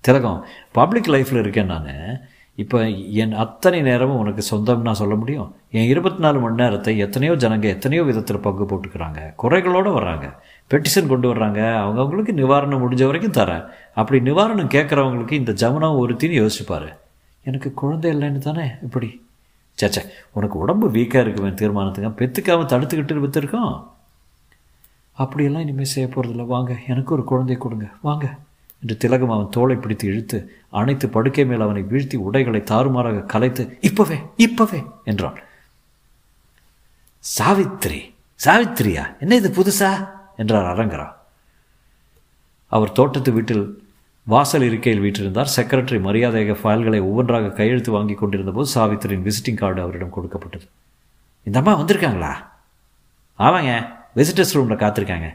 திலகம் 0.00 0.44
பப்ளிக் 0.72 1.10
லைஃப்பில் 1.14 1.42
இருக்கேன் 1.44 1.66
நான். 1.66 2.20
இப்போ 2.58 2.78
என் 2.90 3.32
அத்தனை 3.32 3.82
நேரமும் 3.82 4.16
உனக்கு 4.16 4.42
சொந்தம் 4.42 4.80
நான் 4.82 4.94
சொல்ல 4.94 5.14
முடியும்? 5.14 5.54
என் 5.70 5.88
இருபத்தி 5.88 6.18
நாலு 6.18 6.38
மணி 6.40 6.54
நேரத்தை 6.54 6.98
எத்தனையோ 6.98 7.34
ஜனங்க 7.34 7.62
எத்தனையோ 7.62 8.02
விதத்தில் 8.04 8.38
பங்கு 8.38 8.64
போட்டுக்கிறாங்க. 8.64 9.34
குறைகளோடு 9.42 9.90
வர்றாங்க. 9.98 10.26
பெட்டிஷன் 10.70 11.06
கொண்டு 11.06 11.34
வர்றாங்க. 11.34 11.60
அவங்கவுங்களுக்கு 11.84 12.32
நிவாரணம் 12.32 12.82
முடிஞ்ச 12.82 13.04
வரைக்கும் 13.04 13.32
தரேன். 13.32 13.64
அப்படி 13.94 14.30
நிவாரணம் 14.30 14.72
கேட்குறவங்களுக்கு 14.74 15.32
இந்த 15.32 15.52
ஜமுனாவும் 15.52 16.00
ஒருத்தின்னு 16.02 16.36
யோசிப்பார். 16.42 16.88
எனக்கு 17.44 17.74
குழந்தை 17.74 18.16
இல்லைன்னு 18.16 18.38
தானே? 18.38 18.66
இப்படி. 18.82 19.26
சேச்சே 19.82 20.02
உனக்கு 20.32 20.58
உடம்பு 20.58 20.88
வீக்காக 20.88 21.22
இருக்குவேன் 21.22 21.54
தீர்மானத்துக்கு. 21.54 22.24
பெத்துக்காமல் 22.24 22.70
தடுத்துக்கிட்டு 22.72 23.24
விற்றுருக்கோம் 23.24 23.84
அப்படியெல்லாம் 25.12 25.62
இனிமேல் 25.62 25.84
செய்ய 25.84 26.08
போகிறதில்ல 26.08 26.46
வாங்க. 26.46 26.76
எனக்கு 26.88 27.14
ஒரு 27.14 27.24
குழந்தை 27.24 27.56
கொடுங்க. 27.56 27.86
வாங்க. 28.00 28.38
என்று 28.80 28.96
திலகம் 28.96 29.30
அவன் 29.30 29.48
தோளை 29.50 29.76
பிடித்து 29.76 30.06
இழுத்து 30.06 30.62
அனைத்து 30.68 31.08
படுக்கை 31.08 31.46
மேல் 31.46 31.60
அவனை 31.60 31.82
வீழ்த்தி 31.82 32.16
உடைகளை 32.16 32.60
தாறுமாறாக 32.60 33.20
கலைத்து 33.20 33.78
இப்பவே 33.80 34.18
இப்பவே 34.36 34.84
என்றான். 35.04 35.38
சாவித்திரி 37.38 38.14
சாவித்திரியா 38.44 39.18
என்ன 39.20 39.34
இது 39.34 39.48
புதுசா? 39.50 40.08
என்றார் 40.36 40.78
அரங்கரா. 40.78 41.12
அவர் 42.66 42.92
தோட்டத்து 42.92 43.32
வீட்டில் 43.32 43.82
வாசல் 44.24 44.62
இருக்கையில் 44.62 45.02
வீற்றிருந்தார். 45.02 45.46
செக்ரட்டரி 45.56 46.00
மரியாதையாக 46.00 46.58
ஃபைல்களை 46.58 47.00
ஒவ்வொன்றாக 47.00 47.50
கையெழுத்து 47.50 47.92
வாங்கி 47.92 48.14
கொண்டிருந்த 48.14 48.50
போது 48.50 48.70
சாவித்திரியின் 48.74 49.30
விசிட்டிங் 49.30 49.54
கார்டு 49.54 49.82
அவரிடம் 49.82 50.10
கொடுக்கப்பட்டது. 50.10 50.64
இந்த 51.42 51.58
அம்மா 51.58 51.80
வந்திருக்காங்களா? 51.80 52.34
ஆமாங்க 53.42 53.88
விசிட்டர்ஸ் 54.16 54.52
ரூமில் 54.52 54.76
காத்திருக்காங்க. 54.76 55.34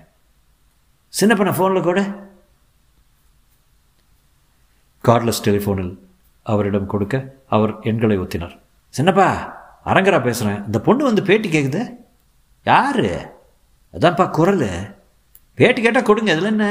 சின்ன 1.10 1.36
பண்ண 1.36 1.54
ஃபோனில் 1.54 1.84
கூட. 1.84 2.32
கார்ட்லெஸ் 5.08 5.44
டெலிஃபோனில் 5.44 6.00
அவரிடம் 6.44 6.86
கொடுக்க 6.86 7.36
அவர் 7.48 7.80
எண்களை 7.82 8.20
ஒத்தினார் 8.20 8.60
சின்னப்பா 8.98 9.28
அரங்கரா 9.86 10.24
பேசுகிறேன் 10.24 10.66
இந்த 10.66 10.80
பொண்ணு 10.80 11.04
வந்து 11.04 11.24
பேட்டி 11.24 11.50
கேட்குது 11.50 11.82
யார்? 12.64 13.06
அதான்ப்பா 13.94 14.30
குரல். 14.30 14.70
பேட்டி 15.54 15.82
கேட்டால் 15.82 16.04
கொடுங்க 16.04 16.32
இதில் 16.32 16.46
என்ன? 16.46 16.68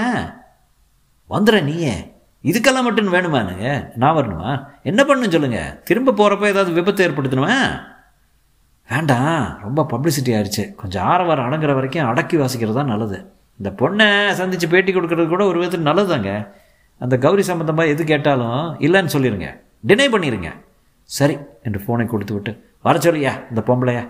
வந்துடுறேன் 1.31 1.63
நீயே. 1.63 2.15
இதுக்கெல்லாம் 2.45 2.83
மட்டும் 2.83 3.13
வேணுமானுங்க 3.13 3.95
நான் 3.97 4.17
வரணுமா? 4.17 4.67
என்ன 4.83 5.03
பண்ணுன்னு 5.03 5.29
சொல்லுங்கள் 5.29 5.83
திரும்ப 5.83 6.13
போகிறப்ப 6.13 6.47
ஏதாவது 6.47 6.73
விபத்து 6.73 7.09
ஏற்படுத்தணுமா? 7.09 7.83
வேண்டாம் 8.89 9.59
ரொம்ப 9.61 9.87
பப்ளிசிட்டி 9.91 10.33
ஆயிடுச்சு 10.37 10.75
கொஞ்சம் 10.75 11.05
ஆரவாரம் 11.05 11.53
அடங்குற 11.53 11.75
வரைக்கும் 11.75 12.07
அடக்கி 12.07 12.37
வாசிக்கிறது 12.37 12.73
தான் 12.73 12.93
நல்லது. 12.95 13.35
இந்த 13.59 13.71
பொண்ணை 13.71 14.33
சந்தித்து 14.33 14.69
பேட்டி 14.69 14.95
கொடுக்கறது 14.95 15.29
கூட 15.29 15.45
ஒரு 15.45 15.59
விதத்தில் 15.59 15.87
நல்லதுதாங்க. 15.87 16.61
அந்த 17.03 17.15
கௌரி 17.19 17.43
சம்பந்தமாக 17.43 17.93
எது 17.95 18.03
கேட்டாலும் 18.05 18.59
இல்லைன்னு 18.87 19.15
சொல்லிடுங்க 19.15 19.49
டினை 19.89 20.07
பண்ணிடுங்க 20.15 20.51
சரி 21.11 21.37
என்று 21.67 21.79
ஃபோனை 21.85 22.05
கொடுத்து 22.07 22.35
விட்டு 22.35 22.53
வர 22.85 22.97
சொல்லியா 22.99 23.33
இந்த 23.51 23.61
பொம்பளையா? 23.69 24.05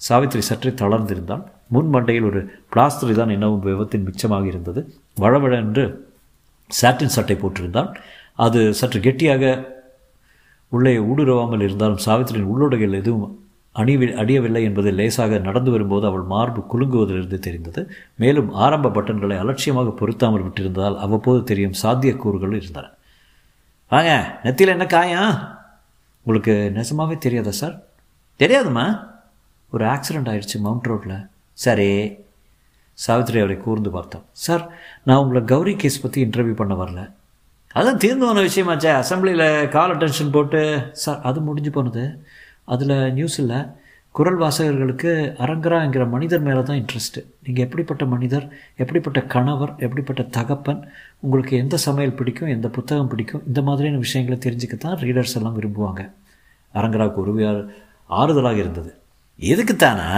சாவித்திரி 0.00 0.42
சற்றே 0.48 0.70
தளர்ந்திருந்தாள். 0.82 1.42
முன் 1.66 1.90
மண்டையில் 1.94 2.28
ஒரு 2.28 2.40
பிளாஸ்டரி 2.72 3.14
தான் 3.14 3.32
என்னவும் 3.36 3.64
விபத்தின் 3.66 4.06
மிச்சமாக 4.08 4.46
இருந்தது. 4.46 4.80
வழவழ 5.20 5.52
என்று 5.64 5.84
சாட்டின் 6.70 7.14
சட்டை 7.16 7.36
போட்டிருந்தான் 7.36 7.90
அது 8.36 8.60
சற்று 8.80 8.98
கெட்டியாக 9.00 9.44
உள்ளே 10.72 10.94
ஊடுருவாமல் 11.10 11.64
இருந்தாலும் 11.66 12.02
சாவித்திரியின் 12.06 12.50
உள்ளுடைகள் 12.52 12.98
எதுவும் 13.00 13.34
அணிவி 13.76 14.06
அடியவில்லை 14.14 14.62
என்பது 14.62 14.90
லேசாக 14.90 15.38
நடந்து 15.38 15.70
வரும்போது 15.70 16.06
அவள் 16.06 16.22
மார்பு 16.22 16.60
குலுங்குவதிலிருந்து 16.72 17.38
தெரிந்தது. 17.38 17.90
மேலும் 18.14 18.52
ஆரம்ப 18.52 18.88
பட்டன்களை 18.88 19.38
அலட்சியமாக 19.38 19.90
பொருத்தாமல் 19.90 20.42
விட்டிருந்ததால் 20.42 20.98
அவ்வப்போது 20.98 21.44
தெரியும் 21.44 21.78
சாத்தியக்கூறுகள் 21.82 22.54
இருந்தன. 22.54 22.90
வாங்க 23.88 24.40
நெத்தியில் 24.44 24.74
என்ன 24.76 24.84
காயா 24.84 25.22
உங்களுக்கு 26.22 26.72
நெசமாகவே 26.74 27.18
தெரியாதா 27.18 27.50
சார்? 27.50 27.82
தெரியாதுமா 28.38 28.84
ஒரு 29.72 29.84
ஆக்சிடெண்ட் 29.84 30.30
ஆயிடுச்சு 30.32 30.58
மவுண்ட் 30.58 30.86
ரோட்டில் 30.86 31.26
சரி. 31.52 32.12
சாவித்திரி 32.94 33.38
அவரை 33.38 33.56
கூர்ந்து 33.56 33.90
பார்த்தோம் 33.90 34.24
சார் 34.32 34.68
நான் 35.04 35.16
உங்களை 35.16 35.42
கௌரி 35.44 35.76
கேஸ் 35.76 36.02
பற்றி 36.02 36.24
இன்டர்வியூ 36.24 36.52
பண்ண 36.52 36.74
வரல. 36.74 37.10
அதான் 37.74 37.96
தீர்ந்து 37.96 38.26
போன 38.26 38.40
விஷயமாச்சே. 38.40 38.90
அசம்பிளியில் 39.02 39.68
கால் 39.68 39.96
அட்டென்ஷன் 39.96 40.32
போட்டு. 40.32 40.88
சார் 40.92 41.20
அது 41.22 41.40
முடிஞ்சு 41.40 41.70
போனது. 41.70 42.24
அதில் 42.70 42.96
நியூஸில் 43.12 43.54
குரல் 44.14 44.38
வாசகர்களுக்கு 44.38 45.10
அரங்கராங்கிற 45.38 46.08
மனிதர் 46.08 46.40
மேலே 46.40 46.62
தான் 46.62 46.78
இன்ட்ரெஸ்ட்டு 46.78 47.20
நீங்கள் 47.44 47.64
எப்படிப்பட்ட 47.64 48.04
மனிதர் 48.04 48.46
எப்படிப்பட்ட 48.76 49.20
கணவர் 49.20 49.72
எப்படிப்பட்ட 49.78 50.22
தகப்பன் 50.22 50.80
உங்களுக்கு 51.20 51.56
எந்த 51.56 51.76
சமையல் 51.76 52.14
பிடிக்கும் 52.14 52.48
எந்த 52.48 52.68
புத்தகம் 52.68 53.08
பிடிக்கும் 53.08 53.42
இந்த 53.46 53.62
மாதிரியான 53.62 53.98
விஷயங்களை 53.98 54.38
தெரிஞ்சுக்க 54.46 54.78
தான் 54.78 54.98
ரீடர்ஸ் 54.98 55.36
எல்லாம் 55.36 55.58
விரும்புவாங்க. 55.58 56.02
அரங்கராவுக்கு 56.74 57.22
உருவியார் 57.24 57.60
ஆறுதலாக 58.10 58.56
இருந்தது. 58.56 58.90
எதுக்குத்தானா? 59.38 60.08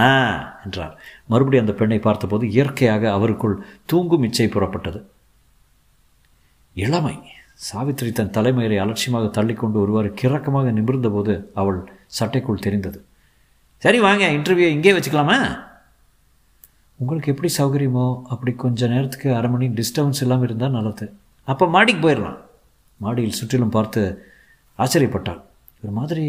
என்றார். 0.64 0.94
மறுபடியும் 1.26 1.66
அந்த 1.66 1.78
பெண்ணை 1.78 1.98
பார்த்தபோது 1.98 2.44
இயற்கையாக 2.50 3.04
அவருக்குள் 3.10 3.56
தூங்கும் 3.84 4.22
இச்சை 4.22 4.46
புறப்பட்டது. 4.46 5.00
இளமை. 6.76 7.16
சாவித்திரி 7.62 8.10
தன் 8.12 8.30
தலைமையை 8.30 8.78
அலட்சியமாக 8.78 9.26
தள்ளிக்கொண்டு 9.28 9.78
ஒருவாறு 9.80 10.08
கிறக்கமாக 10.22 10.70
நிமிர்ந்தபோது 10.72 11.34
அவள் 11.54 11.80
சட்டைக்குள் 12.18 12.64
தெரிந்தது. 12.66 12.98
சரி 13.82 13.98
வாங்க 14.06 14.24
இன்டர்வியூ 14.36 14.68
இங்கே 14.76 14.94
வச்சுக்கலாமா? 14.96 15.38
உங்களுக்கு 17.00 17.32
எப்படி 17.32 17.48
சௌகரியமோ 17.58 18.06
அப்படி 18.32 18.52
கொஞ்ச 18.64 18.88
நேரத்துக்கு 18.94 19.28
அரை 19.38 19.48
மணி 19.52 19.66
டிஸ்டர்பன்ஸ் 19.78 20.22
இல்லாமல் 20.24 20.46
இருந்தால் 20.48 20.76
நல்லது. 20.76 21.06
அப்போ 21.48 21.64
மாடிக்கு 21.76 22.02
போயிடலாம். 22.04 22.38
மாடியில் 23.04 23.38
சுற்றிலும் 23.38 23.74
பார்த்து 23.76 24.02
ஆச்சரியப்பட்டாள். 24.78 25.40
ஒரு 25.82 25.92
மாதிரி 25.98 26.26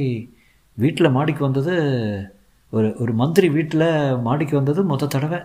வீட்டில் 0.84 1.16
மாடிக்கு 1.18 1.42
வந்தது 1.48 1.74
ஒரு 2.76 2.88
ஒரு 3.04 3.12
மந்திரி 3.22 3.48
வீட்டில் 3.58 3.88
மாடிக்கு 4.28 4.56
வந்தது 4.60 4.82
மொத்த 4.92 5.10
தடவை. 5.16 5.40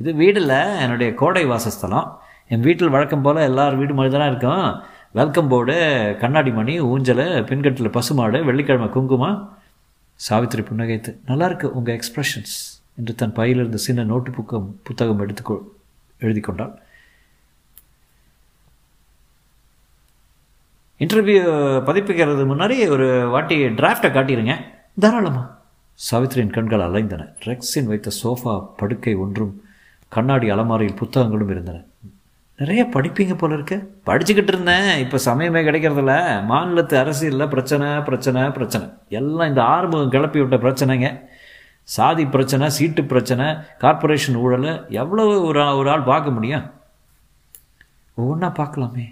இது 0.00 0.10
வீடில் 0.22 0.56
என்னுடைய 0.84 1.10
கோடை 1.20 1.44
வாசஸ்தலம். 1.52 2.08
என் 2.52 2.66
வீட்டில் 2.66 2.94
வழக்கம் 2.94 3.24
போல் 3.26 3.46
எல்லார் 3.50 3.78
வீடு 3.80 3.94
மாதிரி 3.98 4.12
தான் 4.14 4.30
இருக்கும். 4.32 4.66
வெல்கம் 5.12 5.48
போர்டு 5.48 5.74
கண்ணாடி 6.20 6.50
மணி 6.50 6.80
ஊஞ்சலை 6.80 7.24
பின்கட்டில் 7.48 7.90
பசுமாடு 7.90 8.44
வெள்ளிக்கிழமை 8.44 8.88
குங்குமம் 8.88 9.58
சாவித்திரி 10.28 10.62
புன்னகைத்து 10.68 11.16
நல்லா 11.26 11.46
இருக்கு 11.46 11.72
உங்கள் 11.72 11.98
எக்ஸ்ப்ரெஷன்ஸ் 11.98 12.54
என்று 12.96 13.14
தன் 13.14 13.32
பையிலிருந்து 13.32 13.78
சின்ன 13.78 14.04
நோட்டு 14.04 14.30
புக்கம் 14.30 14.70
புத்தகம் 14.82 15.18
எடுத்து 15.18 15.58
எழுதி 16.18 16.40
கொண்டாள் 16.40 16.72
இன்டர்வியூ 21.00 21.44
பதிப்பிக்கிறது 21.90 22.48
முன்னாடி 22.54 22.88
ஒரு 22.88 23.28
வாட்டி 23.28 23.56
டிராஃப்டை 23.66 24.10
காட்டிடுங்க 24.16 24.56
தாராளமா. 24.98 25.44
சாவித்திரியின் 26.10 26.56
கண்கள் 26.56 26.80
அலைந்தன. 26.80 27.22
ரெக்ஸின் 27.44 27.86
வைத்த 27.86 28.10
சோஃபா 28.22 28.68
படுக்கை 28.76 29.14
ஒன்றும் 29.14 29.62
கண்ணாடி 30.08 30.50
அலமாரியில் 30.50 30.96
புத்தகங்களும் 30.96 31.48
இருந்தன. 31.48 31.84
நிறைய 32.62 32.82
படிப்பீங்க 32.94 33.34
போல 33.38 33.54
இருக்கு. 33.54 33.76
படிச்சுக்கிட்டு 34.06 34.52
இருந்தேன். 34.52 34.88
இப்போ 35.04 35.18
சமயமே 35.24 35.60
கிடைக்கிறதில்ல. 35.68 36.14
மாநிலத்து 36.50 36.94
அரசியலில் 37.02 37.52
பிரச்சனை 37.54 37.88
பிரச்சனை 38.08 38.42
பிரச்சனை. 38.58 38.86
எல்லாம் 39.20 39.50
இந்த 39.52 39.62
ஆறுமுகம் 39.74 40.14
கிளப்பி 40.14 40.40
விட்ட 40.42 40.58
பிரச்சனைங்க. 40.66 41.08
சாதி 41.94 42.24
பிரச்சனை 42.26 42.66
சீட்டு 42.70 43.02
பிரச்சனை 43.12 43.46
கார்ப்பரேஷன் 43.78 44.38
ஊழல் 44.44 44.70
எவ்வளோ 45.00 45.24
ஒரு 45.48 45.62
ஒரு 45.76 45.88
ஆள் 45.90 46.08
பார்க்க 46.10 46.36
முடியும்? 46.36 46.66
ஒவ்வொன்றா 48.18 48.50
பார்க்கலாமே. 48.60 49.06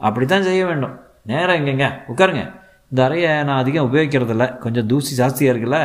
அப்படி 0.00 0.26
தான் 0.26 0.46
செய்ய 0.48 0.62
வேண்டும். 0.66 0.94
நேரம் 1.30 1.58
எங்கெங்க? 1.60 1.86
உட்காருங்க. 2.12 2.44
இந்த 2.90 3.00
அறையை 3.06 3.32
நான் 3.48 3.62
அதிகம் 3.62 3.88
உபயோகிக்கிறதில்ல. 3.90 4.44
கொஞ்சம் 4.58 4.86
தூசி 4.86 5.12
ஜாஸ்தியாக 5.22 5.52
இருக்குல்ல? 5.52 5.80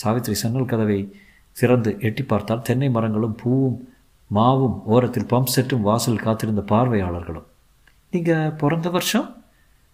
சாவித்திரி 0.00 0.36
சன்னல் 0.42 0.70
கதவை 0.72 1.00
திறந்து 1.56 1.92
எட்டி 2.00 2.22
பார்த்தால் 2.22 2.66
தென்னை 2.68 2.90
மரங்களும் 2.96 3.38
பூவும் 3.42 3.78
மாவும் 4.34 4.82
ஓரத்தில் 4.84 5.24
பம்ப் 5.24 5.52
செட்டும் 5.56 5.80
வாசல் 5.80 6.18
காத்திருந்த 6.18 6.60
பார்வையாளர்களும். 6.60 7.46
நீங்கள் 8.10 8.50
பிறந்த 8.50 8.90
வருஷம்? 8.90 9.44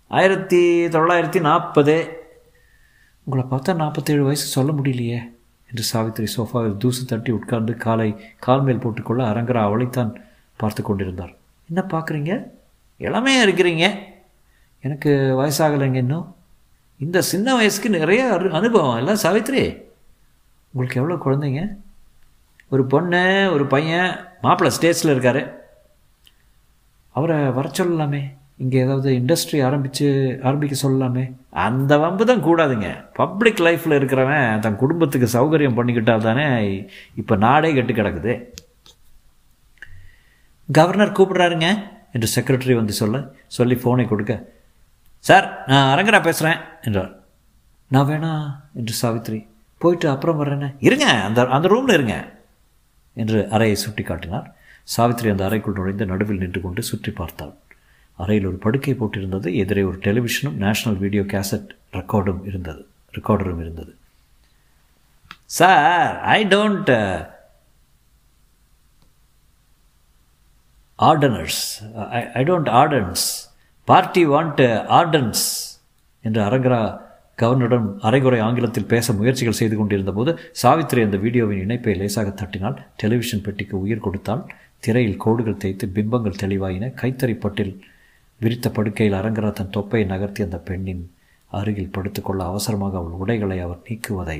ஆயிரத்தி 0.08 0.86
தொள்ளாயிரத்தி 0.86 1.40
நாற்பது. 1.40 2.24
உங்களை 3.24 3.46
பார்த்தா 3.50 3.74
நாற்பத்தேழு 3.74 4.22
வயசு 4.22 4.46
சொல்ல 4.46 4.72
முடியலையே 4.72 5.18
என்று 5.68 5.82
சாவித்திரி 5.82 6.32
சோஃபாவில் 6.36 6.76
தூசு 6.76 7.04
தட்டி 7.04 7.30
உட்கார்ந்து 7.30 7.76
காலை 7.76 8.20
கால் 8.38 8.62
மேல் 8.62 8.78
போட்டுக்கொள்ள 8.78 9.24
அரங்கரா 9.24 9.62
அவளைத்தான் 9.62 10.14
பார்த்து 10.56 10.82
கொண்டிருந்தார். 10.82 11.34
என்ன 11.68 11.86
பார்க்குறீங்க? 11.90 12.44
இளமையாக 12.96 13.50
இருக்கிறீங்க. 13.50 13.98
எனக்கு 14.80 15.10
வயசாகலைங்க 15.10 15.94
இன்னும். 15.94 16.34
இந்த 16.98 17.22
சின்ன 17.22 17.54
வயசுக்கு 17.54 17.90
நிறைய 17.90 18.32
அரு 18.32 18.52
அனுபவம் 18.52 18.98
இல்லை 18.98 19.14
சாவித்ரி 19.14 19.82
உங்களுக்கு 20.72 21.00
எவ்வளோ 21.00 21.16
குழந்தைங்க? 21.16 21.76
ஒரு 22.74 22.82
பொண்ணு 22.92 23.20
ஒரு 23.54 23.64
பையன் 23.74 24.08
மாப்பிள்ளை 24.44 24.70
ஸ்டேட்ஸில் 24.76 25.12
இருக்கார். 25.14 25.42
அவரை 27.16 27.36
வர 27.58 27.66
சொல்லலாமே. 27.78 28.22
இங்கே 28.62 28.78
ஏதாவது 28.84 29.08
இண்டஸ்ட்ரி 29.20 29.58
ஆரம்பித்து 29.66 30.06
ஆரம்பிக்க 30.48 30.74
சொல்லலாமே. 30.82 31.24
அந்த 31.66 31.92
வம்பு 32.04 32.24
தான் 32.30 32.44
கூடாதுங்க. 32.46 32.88
பப்ளிக் 33.20 33.62
லைஃப்பில் 33.66 33.96
இருக்கிறவன் 33.98 34.60
தன் 34.64 34.80
குடும்பத்துக்கு 34.82 35.28
சௌகரியம் 35.36 35.76
பண்ணிக்கிட்டால் 35.78 36.26
தானே 36.28 36.46
இப்போ 37.20 37.36
நாடே 37.44 37.70
கெட்டு 37.78 37.94
கிடக்குது. 37.98 38.34
கவர்னர் 40.68 41.16
கூப்பிடுறாருங்க 41.18 41.68
என்று 42.14 42.28
செக்ரட்டரி 42.36 42.76
வந்து 42.80 42.94
சொல்ல 43.00 43.16
சொல்லி 43.56 43.76
ஃபோனை 43.82 44.06
கொடுக்க. 44.12 44.34
சார் 45.24 45.46
நான் 45.70 45.90
அரங்கரா 45.92 46.20
பேசுகிறேன் 46.28 46.58
என்றார். 46.86 47.12
நான் 47.90 48.08
வேணா 48.10 48.32
என்று 48.78 48.94
சாவித்ரி 49.02 49.40
போயிட்டு 49.82 50.06
அப்புறம் 50.14 50.40
வர்றேன்னு 50.40 50.70
இருங்க 50.86 51.06
அந்த 51.26 51.40
அந்த 51.56 51.68
ரூமில் 51.74 51.96
இருங்க. 51.98 52.16
என்று 53.22 53.38
அறையை 53.56 53.76
சுட்டி 53.84 54.02
காட்டினார் 54.08 54.48
சாவித்ரி 54.94 55.28
அந்த 55.34 55.44
அறைக்குள் 55.48 55.78
நுழைந்து 55.78 56.04
நடுவில் 56.10 56.42
நின்று 56.42 56.60
கொண்டு 56.64 56.82
சுற்றி 56.90 57.12
பார்த்தாள். 57.20 57.54
அறையில் 58.22 58.48
ஒரு 58.50 58.58
படுக்கை 58.64 58.92
போட்டிருந்தது. 58.98 59.48
எதிரே 59.62 59.82
ஒரு 59.90 59.98
டெலிவிஷனும் 60.06 60.58
நேஷனல் 60.64 61.00
வீடியோ 61.04 61.22
கேசட் 61.32 61.70
ரெக்கார்டும் 61.98 62.42
இருந்தது. 62.50 62.82
ரெக்கார்டரும் 63.16 63.62
இருந்தது. 63.64 63.92
Sir 65.58 66.14
I 66.36 66.38
don't 66.54 66.92
ஆர்டனர்ஸ். 71.08 71.62
I 72.38 72.42
don't 72.50 72.70
ஆர்டன்ஸ். 72.82 73.26
Party 73.90 74.22
want 74.34 74.62
ஆர்டன்ஸ் 74.98 75.44
என்று 76.24 76.40
அரங்கரா 76.48 76.80
கவர்னருடன் 77.38 77.88
அரைகுறை 78.08 78.38
ஆங்கிலத்தில் 78.44 78.90
பேச 78.92 79.12
முயற்சிகள் 79.16 79.58
செய்து 79.58 79.76
கொண்டிருந்த 79.76 80.12
போது 80.18 80.30
சாவித்திரி 80.60 81.00
அந்த 81.06 81.16
வீடியோவின் 81.24 81.62
இணைப்பை 81.64 81.94
லேசாக 82.00 82.30
தட்டினால் 82.40 82.76
டெலிவிஷன் 83.00 83.42
பெட்டிக்கு 83.46 83.74
உயிர் 83.84 84.04
கொடுத்தால் 84.06 84.44
திரையில் 84.84 85.20
கோடுகள் 85.24 85.58
தேய்த்து 85.62 85.86
பிம்பங்கள் 85.96 86.38
தெளிவாயின. 86.42 86.88
கைத்தறிப்பட்டில் 87.00 87.74
விரித்த 88.40 88.68
படுக்கையில் 88.76 89.18
அரங்கரா 89.18 89.50
தன் 89.58 89.74
தொப்பையை 89.76 90.06
நகர்த்தி 90.12 90.40
அந்த 90.46 90.58
பெண்ணின் 90.68 91.02
அருகில் 91.50 91.92
படுத்துக்கொள்ள 91.96 92.44
அவசரமாக 92.50 92.96
அவள் 93.00 93.18
உடைகளை 93.22 93.58
அவர் 93.64 93.82
நீக்குவதை 93.88 94.38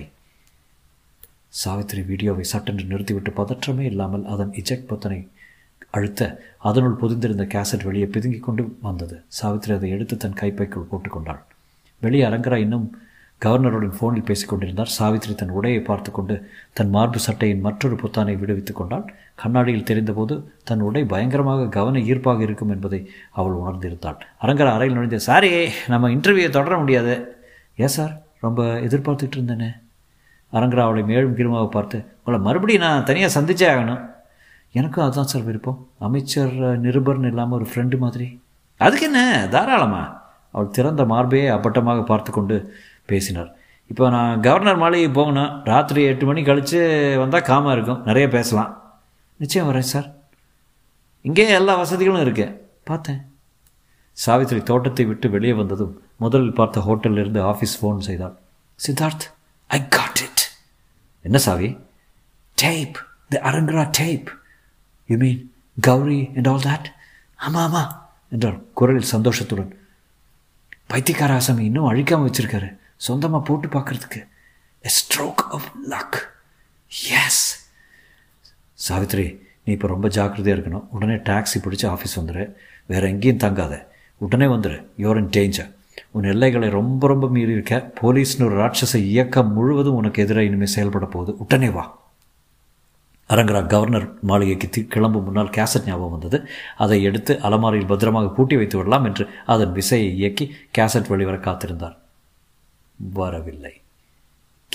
சாவித்திரி 1.62 2.02
வீடியோவை 2.10 2.44
சட்டென்று 2.52 2.86
நிறுத்திவிட்டு 2.92 3.32
பதற்றமே 3.40 3.84
இல்லாமல் 3.92 4.24
அதன் 4.34 4.54
இஜெக்ட் 4.62 4.90
பத்தனை 4.92 5.20
அழுத்த 5.90 6.22
அதனுள் 6.70 6.98
புதிந்திருந்த 7.02 7.44
கேசட் 7.54 7.86
வெளியே 7.88 8.08
பிதுங்கிக் 8.14 8.46
கொண்டு 8.48 8.64
வந்தது. 8.88 9.18
சாவித்திரி 9.38 9.74
அதை 9.78 9.90
எடுத்து 9.96 10.16
தன் 10.24 10.40
கைப்பைக்குள் 10.40 10.90
போட்டுக்கொண்டாள் 10.92 11.42
வெளியே 11.98 12.24
அரங்கரா 12.24 12.54
இன்னும் 12.54 13.00
கவர்னருடன் 13.44 13.94
ஃபோனில் 14.00 14.24
பேசிக்கொண்டிருந்தார். 14.24 14.84
சாவித்ரி 14.84 14.86
சாவித்திரி 14.86 15.34
தன் 15.34 15.52
உடையை 15.60 15.84
பார்த்து 15.84 16.10
கொண்டு 16.10 16.50
தன் 16.72 16.88
மார்பு 16.88 17.18
சட்டையின் 17.18 17.60
மற்றொரு 17.60 17.94
புத்தானை 17.94 18.38
விடுவித்துக் 18.38 18.76
கொண்டாள். 18.76 19.14
கண்ணாடியில் 19.34 19.84
தெரிந்தபோது 19.84 20.52
தன் 20.64 20.80
உடை 20.80 21.04
பயங்கரமாக 21.04 21.66
கவன 21.66 21.98
ஈர்ப்பாக 21.98 22.40
இருக்கும் 22.40 22.68
என்பதை 22.68 23.10
அவள் 23.30 23.52
உணர்ந்திருந்தாள். 23.52 24.16
அரங்கரா 24.42 24.66
அறையில் 24.66 24.92
நுழைந்த 24.92 25.18
சாரி 25.18 25.68
நம்ம 25.88 26.08
இன்டர்வியூவை 26.08 26.50
தொடர 26.50 26.76
முடியாது. 26.76 27.36
ஏன் 27.76 27.88
சார்? 27.88 28.22
ரொம்ப 28.40 28.64
எதிர்பார்த்துட்டு 28.64 29.36
இருந்தேனே. 29.36 29.68
அரங்கரா 30.52 30.80
அவளை 30.80 31.02
மேலும் 31.02 31.36
கீழமாக 31.36 31.68
பார்த்து 31.68 32.04
உங்களை 32.18 32.40
மறுபடியும் 32.40 32.82
நான் 32.82 33.04
தனியாக 33.04 33.40
சந்திச்சே 33.40 33.78
ஆகணும். 33.78 34.10
எனக்கும் 34.72 35.04
அதுதான் 35.04 35.26
சார் 35.26 35.42
விருப்பம். 35.42 35.88
அமைச்சர் 35.98 36.80
நிருபர்னு 36.80 37.26
இல்லாமல் 37.26 37.60
ஒரு 37.60 37.70
ஃப்ரெண்டு 37.70 37.98
மாதிரி. 37.98 38.42
அதுக்கு 38.76 39.04
என்ன? 39.04 39.48
தாராளமா? 39.50 40.25
அவள் 40.56 40.74
திறந்த 40.76 41.04
மார்பையே 41.12 41.46
அப்பட்டமாக 41.56 42.00
பார்த்து 42.10 42.30
கொண்டு 42.32 42.56
பேசினார். 43.10 43.50
இப்போ 43.92 44.04
நான் 44.14 44.40
கவர்னர் 44.46 44.82
மாளிகை 44.82 45.10
போகணும். 45.10 45.52
ராத்திரி 45.64 46.02
எட்டு 46.10 46.24
மணி 46.26 46.42
கழித்து 46.42 46.80
வந்தால் 47.18 47.48
காமாக 47.50 47.74
இருக்கும். 47.76 48.02
நிறைய 48.04 48.26
பேசலாம். 48.28 48.72
நிச்சயம் 49.42 49.68
வரேன் 49.68 49.90
சார். 49.92 50.08
இங்கே 51.28 51.46
எல்லா 51.60 51.74
வசதிகளும் 51.76 52.24
இருக்கு. 52.26 52.46
பார்த்தேன். 52.84 53.20
சாவித்ரி 54.26 54.60
தோட்டத்தை 54.62 55.04
விட்டு 55.04 55.26
வெளியே 55.30 55.54
வந்ததும் 55.60 55.94
முதலில் 56.16 56.58
பார்த்த 56.58 56.84
ஹோட்டலில் 56.86 57.22
இருந்து 57.22 57.40
ஆஃபீஸ் 57.52 57.78
ஃபோன் 57.78 58.06
செய்தாள். 58.08 58.36
சித்தார்த் 58.80 59.26
ஐ 59.76 59.78
காட் 59.96 60.20
இட் 60.26 60.42
என்ன 61.24 61.38
சாவி? 61.46 61.68
Tape 62.58 62.98
the 63.32 63.38
அரங்கரா 63.50 63.84
tape 63.98 64.28
you 65.10 65.16
mean 65.22 65.42
Gauri 65.88 66.20
and 66.36 66.48
all 66.52 66.66
that 66.68 66.88
ஆமாம் 67.46 67.66
ஆமாம் 67.66 67.92
என்றார் 68.34 68.58
குரலில் 68.78 69.12
சந்தோஷத்துடன். 69.14 69.72
பைத்தியக்கார 70.86 71.34
ஆசாமி 71.34 71.64
இன்னும் 71.64 71.88
அழிக்காமல் 71.90 72.28
வச்சுருக்காரு. 72.28 72.76
சொந்தமாக 72.96 73.44
போட்டு 73.44 73.68
பார்க்குறதுக்கு 73.68 74.20
a 74.84 74.90
stroke 74.98 75.42
of 75.56 75.68
luck 75.90 76.18
yes 77.24 77.42
Savitri 78.88 79.38
நீ 79.64 79.72
இப்போ 79.72 79.88
ரொம்ப 79.88 80.08
ஜாக்கிரதையாக 80.08 80.56
இருக்கணும். 80.60 80.86
உடனே 80.90 81.14
டாக்ஸி 81.14 81.58
பிடிச்சி 81.64 81.86
ஆஃபீஸ் 81.92 82.18
வந்துடு 82.20 82.52
வேறு 82.86 83.08
எங்கேயும் 83.08 83.42
தங்காத. 83.44 83.74
உடனே 84.18 84.46
வந்துடு 84.46 84.86
யோர் 84.98 85.16
இன் 85.16 85.32
டேஞ்சர் 85.36 85.70
உன் 86.10 86.22
எல்லைகளை 86.22 86.68
ரொம்ப 86.68 87.06
ரொம்ப 87.06 87.28
மீறி 87.28 87.52
இருக்க 87.52 87.76
போலீஸ்னு 88.00 88.46
ஒரு 88.48 88.56
ராட்சச 88.62 88.94
இயக்கம் 88.94 89.52
முழுவதும் 89.52 89.94
உனக்கு 89.94 90.22
எதிராக 90.22 90.46
இனிமேல் 90.46 90.74
செயல்பட 90.76 91.06
போகுது. 91.06 91.38
உடனே 91.38 91.68
வா. 91.68 91.84
அரங்கரா 93.28 93.66
கவர்னர் 93.66 94.22
மாளிகைக்கு 94.22 94.86
கிளம்பும் 94.86 95.24
முன்னால் 95.24 95.48
கேசட் 95.48 95.86
ஞாபகம் 95.86 96.10
வந்தது. 96.10 96.48
அதை 96.76 97.02
எடுத்து 97.02 97.40
அலமாரியில் 97.40 97.86
பத்திரமாக 97.86 98.28
பூட்டி 98.28 98.56
வைத்து 98.56 98.76
விடலாம் 98.76 99.04
என்று 99.04 99.28
அதன் 99.46 99.72
விசையை 99.72 100.14
இயக்கி 100.14 100.54
கேசட் 100.78 101.08
வெளிவர 101.08 101.36
காத்திருந்தார். 101.36 101.96
வரவில்லை. 102.96 103.80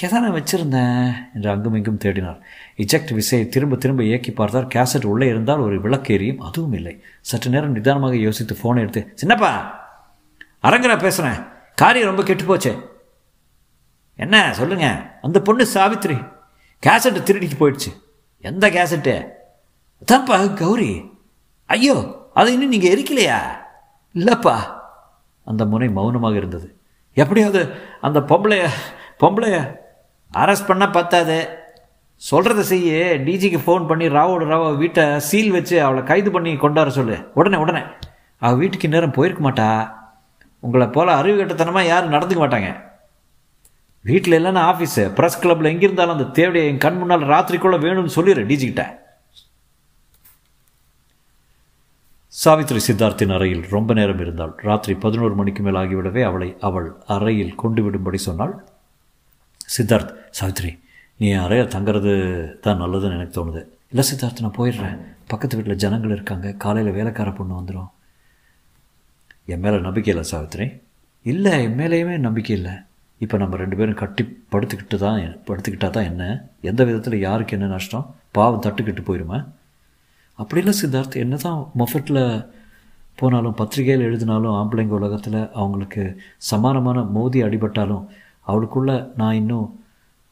கேதான 0.02 0.32
வச்சிருந்தேன் 0.32 1.14
என்று 1.34 1.50
அங்கும் 1.50 1.74
இங்கும் 1.74 1.98
தேடினார். 1.98 2.40
இஜெக்ட் 2.78 3.14
விசையை 3.14 3.50
திரும்ப 3.50 3.76
திரும்ப 3.76 4.04
இயக்கி 4.04 4.32
பார்த்தார். 4.32 4.68
கேசட் 4.68 5.06
உள்ளே 5.06 5.28
இருந்தால் 5.28 5.58
ஒரு 5.58 5.82
விளக்கு 5.82 6.14
எரியும் 6.14 6.40
அதுவும் 6.40 6.74
இல்லை. 6.74 7.04
சற்று 7.22 7.50
நேரம் 7.50 7.72
நிதானமாக 7.72 8.16
யோசித்து 8.16 8.58
ஃபோனை 8.64 8.78
எடுத்து 8.78 9.16
சின்னப்பா 9.24 9.52
அரங்கரா 10.64 11.00
பேசுகிறேன் 11.00 11.44
காரியம் 11.76 12.08
ரொம்ப 12.08 12.24
கெட்டு 12.24 12.44
போச்சே. 12.44 12.82
என்ன? 14.16 14.54
சொல்லுங்க. 14.54 14.88
அந்த 15.22 15.42
பொண்ணு 15.42 15.68
சாவித்ரி. 15.74 16.32
கேசட் 16.88 17.24
திருடிட்டு 17.28 17.60
போயிடுச்சு. 17.60 18.10
எந்த 18.42 18.70
கேசட்டு? 18.70 19.28
அதான்ப்பா 20.06 20.54
கௌரி. 20.54 21.12
ஐயோ 21.66 22.28
அதை 22.34 22.54
இன்னும் 22.54 22.70
நீங்கள் 22.70 22.92
எரிக்கலையா? 22.92 23.38
இல்லைப்பா. 24.16 24.58
அந்த 25.46 25.66
முனை 25.66 25.90
மௌனமாக 25.90 26.36
இருந்தது. 26.36 26.82
எப்படியாவது 27.14 27.70
அந்த 28.02 28.20
பொம்பளைய 28.20 28.68
பொம்பளைய 29.20 29.76
அரெஸ்ட் 30.34 30.68
பண்ண 30.68 30.90
பத்தாது. 30.90 31.60
சொல்கிறத 32.32 32.60
செய்ய. 32.60 33.18
டிஜிக்கு 33.18 33.60
ஃபோன் 33.66 33.88
பண்ணி 33.88 34.08
ராவோட 34.08 34.46
ராவ 34.46 34.72
வீட்டை 34.72 35.20
சீல் 35.20 35.52
வச்சு 35.52 35.84
அவளை 35.84 36.04
கைது 36.04 36.32
பண்ணி 36.32 36.56
கொண்டாட 36.56 36.90
சொல்லு. 36.90 37.18
உடனே 37.34 37.58
உடனே. 37.58 37.82
அவள் 38.40 38.58
வீட்டுக்கு 38.58 38.88
நேரம் 38.88 39.12
போயிருக்க 39.12 39.52
மாட்டா. 39.52 39.92
உங்களை 40.60 40.88
போல் 40.88 41.08
அறிவு 41.08 41.44
கட்டத்தனமாக 41.44 41.84
யாரும் 41.84 42.14
நடந்துக்க 42.14 42.42
மாட்டாங்க. 42.44 42.91
வீட்டில் 44.10 44.38
இல்லைன்னா 44.40 44.64
ஆஃபீஸு 44.72 45.04
ப்ரெஸ் 45.18 45.42
கிளப்பில் 45.42 45.72
எங்கே 45.74 45.86
இருந்தாலும் 45.88 46.18
அந்த 46.18 46.32
தேவையை 46.40 46.70
என் 46.72 46.84
கண் 46.86 46.98
முன்னால் 46.98 47.30
ராத்திரிக்குள்ளே 47.34 47.80
வேணும்னு 47.86 48.18
சொல்லிடு 48.18 48.44
டிஜிக்கிட்ட 48.52 48.84
சாவித்ரி 52.34 52.80
சித்தார்த்தின் 52.88 53.34
அறையில் 53.36 53.64
ரொம்ப 53.70 53.94
நேரம் 53.94 54.22
இருந்தாள். 54.24 54.54
ராத்திரி 54.68 54.94
பதினோரு 55.00 55.34
மணிக்கு 55.36 55.64
மேல் 55.64 55.80
ஆகிவிடவே 55.82 56.22
அவளை 56.24 56.48
அவள் 56.68 56.88
அறையில் 57.16 57.56
கொண்டு 57.56 57.82
விடும்படி 57.86 58.20
சொன்னாள். 58.28 58.54
சித்தார்த் 59.78 60.14
சாவித்ரி 60.40 60.72
நீ 61.18 61.28
என் 61.30 61.44
அறையில் 61.46 61.74
தங்குறது 61.76 62.14
தான் 62.60 62.82
நல்லதுன்னு 62.82 63.18
எனக்கு 63.18 63.36
தோணுது. 63.40 63.62
இல்லை 63.92 64.06
சித்தார்த் 64.12 64.44
நான் 64.46 64.58
போயிடுறேன். 64.58 64.98
பக்கத்து 65.28 65.58
வீட்டில் 65.58 65.82
ஜனங்கள் 65.84 66.16
இருக்காங்க. 66.18 66.54
காலையில் 66.64 66.98
வேலைக்கார 67.00 67.32
பொண்ணு 67.32 67.60
வந்துடும் 67.60 67.90
என் 69.46 69.60
மேலே 69.60 69.80
நம்பிக்கை 69.88 70.16
இல்லை 70.16 70.30
சாவித்ரி 70.32 70.68
இல்லை 71.32 71.54
என் 71.64 71.78
மேலேயுமே 71.78 72.18
நம்பிக்கை 72.28 72.56
இல்லை. 72.56 72.76
இப்போ 73.24 73.38
நம்ம 73.38 73.58
ரெண்டு 73.58 73.76
பேரும் 73.80 74.00
கட்டி 74.02 74.24
படுத்துக்கிட்டு 74.54 74.98
தான் 74.98 75.20
படுத்துக்கிட்டா 75.48 75.90
தான் 75.90 76.08
என்ன? 76.12 76.24
எந்த 76.62 76.82
விதத்தில் 76.84 77.24
யாருக்கு 77.28 77.56
என்ன 77.58 77.68
நஷ்டம்? 77.68 78.06
பாவம் 78.32 78.64
தட்டுக்கிட்டு 78.66 79.04
போயிடுமா 79.10 79.38
அப்படிலாம் 80.40 80.78
சித்தார்த்து 80.80 80.82
சித்தார்த் 80.82 81.16
என்ன 81.24 81.36
தான் 81.36 81.60
மொஃபெட்டில் 81.80 82.22
போனாலும் 83.20 83.58
பத்திரிகையில் 83.60 84.06
எழுதினாலும் 84.08 84.56
ஆம்பளைங்க 84.60 84.96
உலகத்தில் 85.00 85.40
அவங்களுக்கு 85.54 86.04
சமானமான 86.52 87.04
மோதி 87.18 87.44
அடிபட்டாலும் 87.44 88.04
அவளுக்குள்ள 88.48 88.92
நான் 89.16 89.34
இன்னும் 89.34 89.68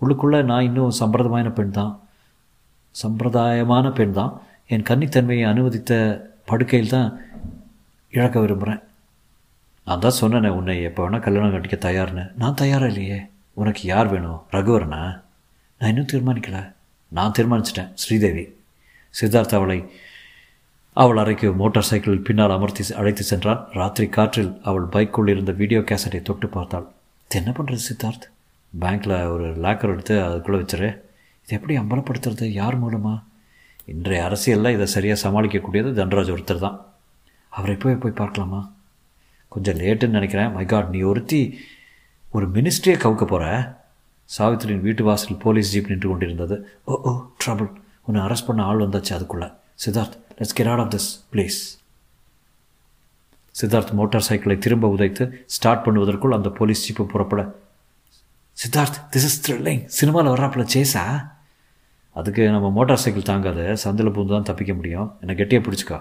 உள்ளுக்குள்ளே 0.02 0.39
நான் 0.43 0.62
இன்னும் 0.62 0.97
சம்பிரதாயமான 0.99 1.49
பெண் 1.54 1.71
தான். 1.71 1.93
சம்பிரதாயமான 2.95 3.93
பெண் 3.93 4.12
தான். 4.12 4.32
என் 4.67 4.88
கன்னித்தன்மையை 4.89 5.45
அனுமதித்த 5.49 5.93
படுக்கையில் 6.45 6.93
தான் 6.97 7.10
இழக்க 8.13 8.39
விரும்புகிறேன் 8.39 8.82
நான் 9.89 9.99
தான் 9.99 10.17
சொன்னேனே 10.21 10.47
உன்னை 10.47 10.82
எப்போ 10.82 11.10
வேணால் 11.10 11.19
கல்யாணம் 11.19 11.54
கட்டிக்க 11.54 11.78
தயார்னு. 11.86 12.32
நான் 12.36 12.54
தயாராக 12.54 12.91
இல்லையே? 12.91 13.30
உனக்கு 13.54 13.88
யார் 13.88 14.08
வேணும்? 14.08 14.41
ரகுவரனா? 14.52 15.23
நான் 15.78 15.89
இன்னும் 15.89 16.10
தீர்மானிக்கல. 16.12 16.73
நான் 17.08 17.32
தீர்மானிச்சிட்டேன் 17.38 17.89
ஸ்ரீதேவி. 17.93 18.56
சித்தார்த் 19.21 19.56
அவளை 19.56 19.91
அவள் 20.93 21.17
அறைக்கு 21.17 21.54
மோட்டார் 21.54 21.84
சைக்கிளில் 21.84 22.21
பின்னால் 22.21 22.49
அமர்த்தி 22.49 22.93
அழைத்து 22.93 23.23
சென்றாள் 23.32 23.65
ராத்திரி 23.71 24.10
காற்றில் 24.10 24.62
அவள் 24.63 24.84
பைக்குள் 24.84 25.28
இருந்த 25.28 25.52
வீடியோ 25.52 25.80
கேசட்டை 25.80 26.21
தொட்டு 26.21 26.47
பார்த்தாள். 26.47 26.88
இது 27.25 27.39
என்ன 27.43 27.54
பண்ணுறது 27.58 27.84
சித்தார்த்? 27.89 28.25
பேங்க்கில் 28.80 29.28
ஒரு 29.34 29.45
லாக்கர் 29.65 29.93
எடுத்து 29.95 30.23
அதுக்குள்ளே 30.23 30.63
வச்சுரு. 30.63 30.89
இது 31.43 31.56
எப்படி 31.58 31.78
அம்பலப்படுத்துறது? 31.78 32.47
யார் 32.62 32.78
மூலமாக 32.78 33.21
இன்றைய 33.86 34.23
அரசியலில் 34.23 34.73
இதை 34.73 34.86
சரியாக 34.86 35.23
சமாளிக்கக்கூடியது 35.28 35.91
தன்ராஜ் 36.02 36.36
ஒருத்தர் 36.36 36.65
தான். 36.65 36.86
அவரை 37.49 37.75
போய் 37.75 37.95
போய் 37.95 38.12
பார்க்கலாமா? 38.12 38.71
கொஞ்சம் 39.49 39.77
லேட்டுன்னு 39.77 40.17
நினைக்கிறேன். 40.17 40.51
மை 40.53 40.65
காட் 40.65 40.89
நீ 40.95 41.01
ஒருத்தி 41.12 41.41
ஒரு 42.31 42.45
மினிஸ்ட்ரியை 42.55 42.97
கவுக்க 43.03 43.25
போகிற 43.25 43.45
சாவித்திரியின் 44.38 44.85
வீட்டு 44.88 45.03
வாசல் 45.03 45.38
போலீஸ் 45.45 45.71
ஜீப் 45.71 45.89
நின்று 45.91 46.09
கொண்டிருந்தது. 46.09 46.55
ஓ 46.83 46.99
ஓ 47.09 47.12
ட்ரபுள் 47.45 47.69
உன்னை 48.05 48.21
அரெஸ்ட் 48.25 48.47
பண்ண 48.47 48.63
ஆள் 48.63 48.83
வந்தாச்சு 48.85 49.13
அதுக்குள்ளே. 49.13 49.47
Siddharth 49.85 50.17
let's 50.38 50.55
get 50.57 50.69
out 50.71 50.83
of 50.83 50.91
this 50.93 51.09
please 51.31 51.57
Siddharth 53.55 53.91
motor 53.91 54.27
சைக்கிளை 54.27 54.57
திரும்ப 54.57 54.88
உதைத்து 54.95 55.23
ஸ்டார்ட் 55.45 55.85
பண்ணுவதற்குள் 55.85 56.35
அந்த 56.38 56.49
போலீஸ் 56.49 56.83
ஜீப்பு 56.85 57.05
புறப்பட. 57.05 57.41
சித்தார்த் 58.57 58.99
திஸ் 59.12 59.27
இஸ் 59.29 59.39
த்ரில்லிங் 59.43 59.83
சினிமாவில் 59.85 60.31
வர்றாப்புல 60.31 60.65
சேஸா 60.75 61.03
அதுக்கு 62.19 62.43
நம்ம 62.49 62.69
மோட்டார் 62.77 63.03
சைக்கிள் 63.03 63.29
தாங்காத. 63.31 63.59
சந்தில் 63.83 64.13
பூந்து 64.15 64.33
தான் 64.35 64.47
தப்பிக்க 64.49 64.73
முடியும். 64.73 65.09
என்னை 65.19 65.35
கெட்டியாக 65.35 65.65
பிடிச்சிக்கா. 65.65 65.97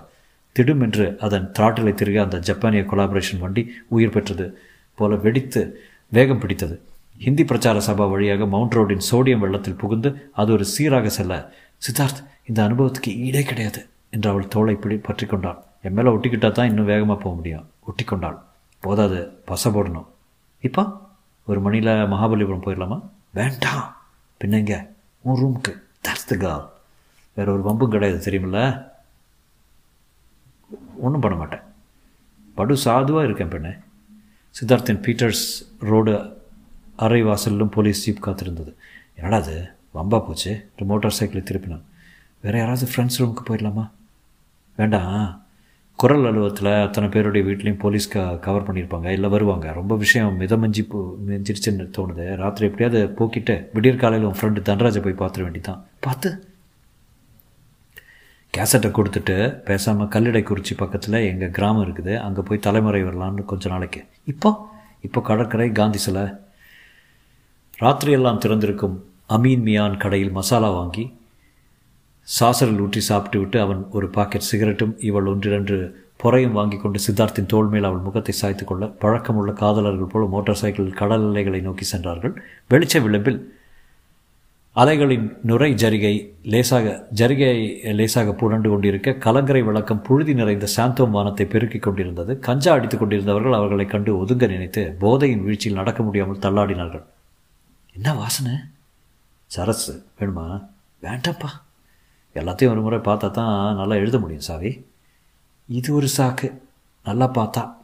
திடும் 0.54 0.80
என்று 0.80 1.16
அதன் 1.20 1.52
திராட்டிலை 1.58 1.92
திருக 1.92 2.22
அந்த 2.22 2.38
ஜப்பானிய 2.38 2.82
கொலாபரேஷன் 2.82 3.38
வண்டி 3.38 3.70
உயிர் 3.88 4.10
பெற்றது 4.10 4.58
போல 4.94 5.14
வெடித்து 5.14 5.80
வேகம் 6.08 6.38
பிடித்தது. 6.38 6.80
ஹிந்தி 7.18 7.44
பிரச்சார 7.44 7.78
சபா 7.78 8.10
வழியாக 8.10 8.46
மவுண்ட் 8.46 8.74
ரோடின் 8.74 9.00
சோடியம் 9.10 9.38
வெள்ளத்தில் 9.38 9.74
புகுந்து 9.74 10.30
அது 10.32 10.52
ஒரு 10.52 10.64
சீராக 10.64 11.08
செல்ல 11.08 11.52
சித்தார்த் 11.78 12.24
இந்த 12.46 12.62
அனுபவத்துக்கு 12.62 13.06
ஈடே 13.06 13.42
கிடையாது 13.42 13.86
என்று 14.10 14.30
அவள் 14.30 14.48
தோளை 14.48 14.74
பிடி 14.74 14.96
பற்றி 14.96 15.26
கொண்டாள். 15.26 15.62
என் 15.82 15.92
மேலே 15.92 16.10
ஒட்டிக்கிட்டா 16.10 16.52
தான் 16.52 16.68
இன்னும் 16.68 16.84
வேகமாக 16.84 17.20
போக 17.20 17.36
முடியும். 17.36 17.68
ஒட்டி 17.86 18.04
கொண்டாள். 18.04 18.38
போதாது 18.80 19.42
பச 19.46 19.64
போடணும். 19.64 20.06
இப்போ? 20.60 20.86
ஒரு 21.46 21.60
மணியில் 21.60 21.90
மகாபலிபுரம் 21.90 22.62
போயிடலாமா? 22.64 23.00
வேண்டாம் 23.30 23.96
பின்னங்க 24.40 24.86
உன் 25.20 25.42
ரூமுக்கு 25.42 25.72
தட்ஸ் 26.08 26.36
கால் 26.36 26.70
வேற 27.34 27.52
ஒரு 27.52 27.70
வம்பும் 27.70 27.88
கிடையாது 27.88 28.30
தெரியுமில்ல? 28.30 28.86
ஒன்றும் 31.00 31.20
பண்ண 31.20 31.36
மாட்டேன். 31.36 31.60
படு 32.54 32.76
சாதுவாக 32.76 33.24
இருக்கேன் 33.24 33.48
பெண்ணே. 33.48 33.68
சித்தார்த்தின் 34.60 35.02
பீட்டர்ஸ் 35.02 35.66
ரோடு 35.80 36.36
அரை 36.96 37.24
வாசலிலும் 37.24 37.70
போலீஸ் 37.70 38.10
ஜீப் 38.10 38.28
காத்திருந்தது. 38.28 38.74
என்னடா 39.14 39.36
அது 39.36 39.68
வம்பா 39.94 40.08
போச்சு. 40.08 40.70
ஒரு 40.76 40.86
மோட்டார் 40.86 41.10
சைக்கிளை 41.10 41.46
திருப்பினான் 41.46 41.82
வேறு 42.40 42.58
யாராவது 42.58 42.88
ஃப்ரெண்ட்ஸ் 42.90 43.18
ரூமுக்கு 43.18 43.36
போயிடலாமா? 43.48 43.90
வேண்டாம். 44.76 45.42
குரல் 45.96 46.26
அலுவலத்தில் 46.26 46.72
அத்தனை 46.72 47.08
பேருடைய 47.08 47.50
வீட்லேயும் 47.50 47.78
போலீஸ் 47.78 48.08
க 48.08 48.36
கவர் 48.36 48.72
பண்ணியிருப்பாங்க. 48.72 49.06
இல்லை 49.06 49.30
வருவாங்க. 49.30 49.72
ரொம்ப 49.72 49.96
விஷயம் 49.96 50.40
மிதமஞ்சி 50.40 50.88
போ 50.88 51.16
மிஞ்சிருச்சுன்னு 51.28 51.90
தோணுது. 51.98 52.36
ராத்திரி 52.36 52.70
எப்படியாவது 52.70 53.14
போக்கிட்டு 53.18 53.66
விடியற் 53.72 53.98
காலையில் 53.98 54.28
உன் 54.28 54.38
ஃப்ரெண்டு 54.40 54.56
தன்ராஜை 54.56 55.12
போய் 55.12 55.28
பார்த்துட 55.28 55.46
வேண்டியதான் 55.46 55.80
பார்த்து 56.00 56.47
கேசட்டை 58.54 58.88
கொடுத்துட்டு 58.90 59.34
பேசாமல் 59.64 60.10
கல்லிடை 60.14 60.42
குறிச்சி 60.42 60.74
பக்கத்தில் 60.76 61.16
எங்கள் 61.30 61.52
கிராமம் 61.56 61.84
இருக்குது. 61.84 62.14
அங்கே 62.26 62.40
போய் 62.40 62.64
தலைமுறை 62.66 63.02
வரலான்னு 63.04 63.42
கொஞ்ச 63.44 63.68
நாளைக்கு. 63.68 64.00
இப்போ? 64.24 64.50
இப்போ 65.00 65.20
கடற்கரை 65.20 65.68
காந்தி 65.72 65.98
சிலை. 65.98 66.24
ராத்திரியெல்லாம் 67.78 68.40
திறந்திருக்கும் 68.44 68.96
அமீன் 69.36 69.64
மியான் 69.66 69.96
கடையில் 69.96 70.36
மசாலா 70.38 70.70
வாங்கி 70.70 71.04
சாசரில் 72.28 72.80
ஊற்றி 72.84 73.00
சாப்பிட்டு 73.00 73.38
விட்டு 73.38 73.58
அவன் 73.60 73.82
ஒரு 73.90 74.06
பாக்கெட் 74.16 74.48
சிகரெட்டும் 74.50 74.94
இவள் 75.08 75.28
ஒன்றிரண்டு 75.32 75.76
பொறையும் 76.22 76.56
வாங்கி 76.58 76.76
கொண்டு 76.76 76.98
சித்தார்த்தின் 77.06 77.50
தோல் 77.52 77.70
மேல் 77.72 77.86
அவள் 77.88 78.06
முகத்தை 78.06 78.34
சாய்த்து 78.40 78.64
கொள்ள 78.64 78.86
பழக்கமுள்ள 79.02 79.52
காதலர்கள் 79.52 80.12
போல 80.12 80.26
மோட்டார் 80.26 80.60
சைக்கிள் 80.62 80.90
கடல் 80.92 81.26
அலைகளை 81.28 81.60
நோக்கி 81.60 81.84
சென்றார்கள். 81.84 82.34
வெளிச்ச 82.70 83.02
விளிம்பில் 83.04 83.38
அலைகளின் 84.78 85.38
நுரை 85.42 85.74
ஜரிகை 85.74 86.30
லேசாக 86.42 87.08
ஜரிகை 87.14 87.52
லேசாக 87.94 88.32
புரண்டு 88.32 88.70
கொண்டிருக்க 88.70 89.12
கலங்கரை 89.12 89.62
விளக்கம் 89.62 90.02
புழுதி 90.02 90.34
நிறைந்த 90.34 90.66
சாந்தோம் 90.76 91.10
வானத்தை 91.10 91.46
பெருக்கிக் 91.46 91.82
கொண்டிருந்தது. 91.82 92.38
கஞ்சா 92.38 92.72
அடித்துக் 92.72 93.00
கொண்டிருந்தவர்கள் 93.00 93.52
அவர்களை 93.52 93.86
கண்டு 93.86 94.24
ஒதுங்க 94.24 94.46
நினைத்து 94.46 94.96
போதையின் 94.98 95.44
வீழ்ச்சியில் 95.44 95.78
நடக்க 95.78 96.02
முடியாமல் 96.02 96.38
தள்ளாடினார்கள். 96.38 97.04
என்ன 97.92 98.14
வாசனை? 98.14 98.52
சரசு 99.46 100.04
வேணுமா? 100.20 100.68
வேண்டாம்ப்பா. 101.02 101.50
எல்லாத்தையும் 102.34 102.70
ஒரு 102.70 102.80
முறை 102.80 102.98
பார்த்தா 102.98 103.30
தான் 103.30 103.76
நல்லா 103.76 103.94
எழுத 103.94 104.18
முடியும் 104.18 104.42
சாவி. 104.42 104.86
இது 105.66 105.94
ஒரு 105.94 106.08
சாக்கு. 106.16 106.58
நல்லா 107.04 107.30
பார்த்தா. 107.30 107.74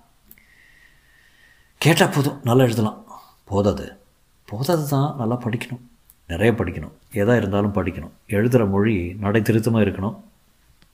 கேட்டால் 1.78 2.14
போதும் 2.14 2.40
நல்லா 2.44 2.62
எழுதலாம். 2.62 3.04
போதாது. 3.44 3.96
போதாது 4.44 4.88
தான் 4.88 5.16
நல்லா 5.16 5.42
படிக்கணும். 5.44 5.84
நிறைய 6.26 6.52
படிக்கணும். 6.52 6.92
எதாக 7.12 7.38
இருந்தாலும் 7.38 7.74
படிக்கணும். 7.74 8.10
எழுதுகிற 8.26 8.64
மொழி 8.64 9.16
நடை 9.18 9.42
திருத்தமாக 9.42 9.84
இருக்கணும். 9.84 10.20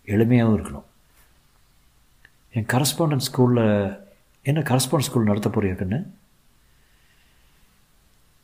எளிமையாகவும் 0.06 0.58
இருக்கணும். 0.58 0.82
என் 2.52 2.66
கரஸ்பாண்டன்ஸ் 2.66 3.26
ஸ்கூலில் 3.32 3.98
என்ன 4.42 4.60
கரஸ்பாண்டன்ஸ் 4.60 5.08
ஸ்கூல் 5.08 5.24
நடத்த 5.24 5.48
போறியா 5.48 6.06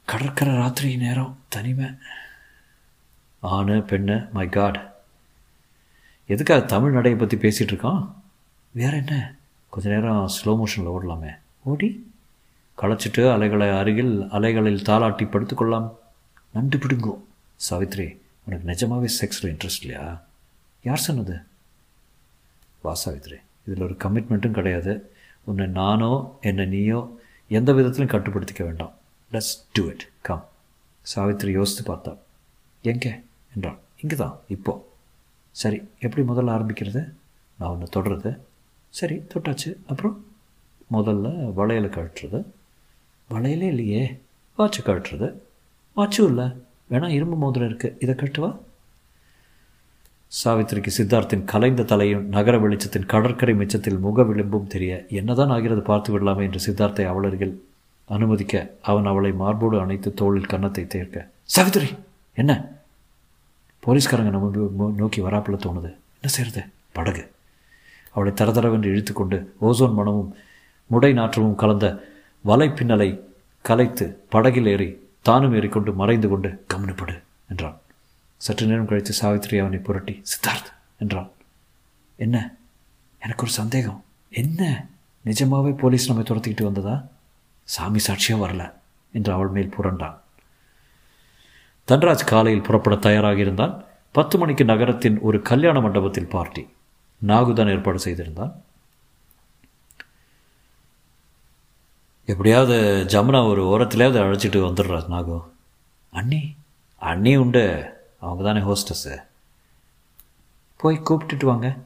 கடற்கரை 0.05 0.55
ராத்திரி 0.55 0.97
நேரம் 0.97 1.39
தனிமை. 1.49 1.87
ஆணு 3.41 3.75
பெண்ணு 3.75 4.31
மை 4.31 4.49
காட் 4.49 4.95
எதுக்காக 6.27 6.65
தமிழ் 6.65 6.93
நடையை 6.93 7.21
பற்றி 7.21 7.37
பேசிகிட்டு 7.37 7.63
இருக்கோம்? 7.63 8.23
வேற 8.73 8.97
என்ன? 8.97 9.35
கொஞ்ச 9.69 9.89
நேரம் 9.89 10.29
ஸ்லோ 10.29 10.49
மோஷனில் 10.49 10.97
ஓடலாமே. 11.01 11.37
ஓடி. 11.63 12.13
களைச்சிட்டு 12.79 13.33
அலைகளை 13.33 13.69
அருகில் 13.69 14.29
அலைகளில் 14.31 14.83
தாளாட்டி 14.83 15.25
படுத்துக்கொள்ளலாம். 15.25 15.91
நண்டு 16.57 16.79
பிடுங்கும் 16.79 17.29
சாவித்ரி 17.71 18.07
உனக்கு 18.45 18.65
நிஜமாகவே 18.65 19.09
செக்ஸில் 19.21 19.51
இன்ட்ரெஸ்ட் 19.53 19.83
இல்லையா? 19.83 20.25
யார் 20.83 20.99
சொன்னது? 20.99 21.37
வா 22.83 22.97
சாவித்ரி 23.05 23.39
இதில் 23.67 23.83
ஒரு 23.83 23.97
கமிட்மெண்ட்டும் 24.05 24.57
கிடையாது. 24.59 25.11
உன்னை 25.45 25.67
நானோ 25.67 26.39
என்னை 26.41 26.67
நீயோ 26.67 27.19
எந்த 27.49 27.73
விதத்திலும் 27.73 28.13
கட்டுப்படுத்திக்க 28.13 28.63
வேண்டாம். 28.63 28.95
Let's 29.33 29.55
do 29.73 29.83
it 29.87 30.09
come 30.21 30.49
Savitri 31.15 31.51
யோசித்து 31.51 31.95
பார்த்தா 31.95 32.17
எங்கே? 32.83 33.13
என்றான் 33.55 33.79
இங்கே 34.03 34.17
தான் 34.17 34.41
இப்போ. 34.49 34.89
சரி 35.51 35.83
எப்படி 35.99 36.27
முதல்ல 36.29 36.55
ஆரம்பிக்கிறது? 36.57 37.13
நான் 37.59 37.71
உன்னை 37.71 37.87
தொடுறது. 37.97 38.39
சரி 38.89 39.15
தொட்டாச்சு. 39.15 39.77
அப்புறம்? 39.87 40.25
முதல்ல 40.93 41.27
வளையலை 41.55 41.91
கழட்டுறது 41.91 42.45
வளையலே 43.31 43.69
இல்லையே. 43.73 44.21
வாட்சை 44.59 44.83
கழட்டுறது 44.83 45.29
வாட்சும் 45.97 46.27
இல்லை. 46.27 46.45
வேணா 46.91 47.09
இரும்பு 47.09 47.37
மோதிரம் 47.37 47.69
இருக்குது 47.69 47.97
இதை 47.99 48.15
கட்டுவா? 48.15 48.57
சாவித்திரிக்கு 50.45 50.91
சித்தார்த்தின் 50.97 51.45
கலைந்த 51.45 51.83
தலையும் 51.83 52.25
நகர 52.29 52.59
வெளிச்சத்தின் 52.59 53.07
கடற்கரை 53.07 53.55
மிச்சத்தில் 53.55 53.99
முக 53.99 54.23
விளிம்பும் 54.23 54.67
தெரிய 54.67 55.07
என்னதான் 55.09 55.49
ஆகிறது 55.49 55.81
பார்த்து 55.81 56.11
விடலாமே 56.13 56.43
என்று 56.49 56.61
சித்தார்த்தை 56.67 57.07
அவளர்கள் 57.07 57.63
அனுமதிக்க 58.05 58.71
அவன் 58.83 59.05
அவளை 59.05 59.33
மார்போடு 59.33 59.81
அணைத்து 59.81 60.15
தோளில் 60.15 60.47
கன்னத்தை 60.47 60.87
தேர்க்க. 60.87 61.29
சாவித்திரி 61.43 61.89
என்ன? 62.35 62.73
போலீஸ்காரங்க 63.87 64.31
நம்ம 64.31 64.93
நோக்கி 64.97 65.21
வராப்பில் 65.21 65.63
தோணுது. 65.67 65.91
என்ன 66.17 66.29
செய்யறது 66.37 66.63
படகு. 66.93 67.31
அவளை 68.11 68.33
தரதரவென்று 68.33 68.93
இழுத்துக்கொண்டு 68.93 69.55
ஓசோன் 69.61 69.95
மனமும் 69.95 70.37
முடை 70.87 71.13
நாற்றமும் 71.13 71.55
கலந்த 71.55 72.05
வலை 72.43 72.69
பின்னலை 72.69 73.21
கலைத்து 73.63 74.25
படகில் 74.29 74.67
ஏறி 74.67 75.05
தானும் 75.27 75.55
ஏறிக்கொண்டு 75.55 75.93
மறைந்து 75.93 76.29
கொண்டு 76.29 76.65
கவனப்படு 76.75 77.23
என்றான். 77.49 77.79
சற்று 78.37 78.67
நேரம் 78.67 78.87
கழித்து 78.87 79.13
சாவித்திரி 79.13 79.59
அவனை 79.59 79.79
புரட்டி 79.79 80.23
சித்தார்த்! 80.23 80.73
என்றான். 80.99 81.31
என்ன? 82.17 82.37
எனக்கு 83.21 83.43
ஒரு 83.43 83.53
சந்தேகம். 83.53 84.05
என்ன? 84.31 84.87
நிஜமாவே 85.25 85.79
போலீஸ் 85.79 86.09
நம்மை 86.09 86.25
துரத்திக்கிட்டு 86.25 86.63
வந்ததா? 86.63 87.05
சாமி 87.63 87.99
சாட்சியாக 87.99 88.47
வரல 88.47 88.73
என்று 89.13 89.33
அவள் 89.33 89.49
மேல் 89.49 89.75
புரண்டான். 89.79 90.17
தன்ராஜ் 91.89 92.27
காலையில் 92.27 92.63
புறப்பட 92.63 92.97
தயாராக 92.97 93.39
இருந்தான் 93.39 93.85
பத்து 94.13 94.39
மணிக்கு 94.39 94.65
நகரத்தின் 94.65 95.19
ஒரு 95.21 95.43
கல்யாண 95.43 95.81
மண்டபத்தில் 95.81 96.29
பார்ட்டி. 96.29 96.67
நாகுதான் 97.27 97.71
ஏற்பாடு 97.71 97.99
செய்திருந்தான். 97.99 98.63
எப்படியாவது 102.27 103.05
ஜமுனா 103.09 103.49
ஒரு 103.49 103.63
ஓரத்துலேயாவது 103.65 104.21
அழைச்சிட்டு 104.21 104.61
வந்துடுறா 104.61 105.01
நாகு. 105.11 105.43
அண்ணி 106.11 106.57
அண்ணி 106.97 107.37
உண்டு. 107.37 107.65
அவங்க 108.21 108.45
தானே 108.45 108.61
ஹோஸ்டஸ்ஸு 108.61 109.23
போய் 110.77 111.03
கூப்பிட்டுட்டு 111.11 111.45
வாங்க. 111.45 111.77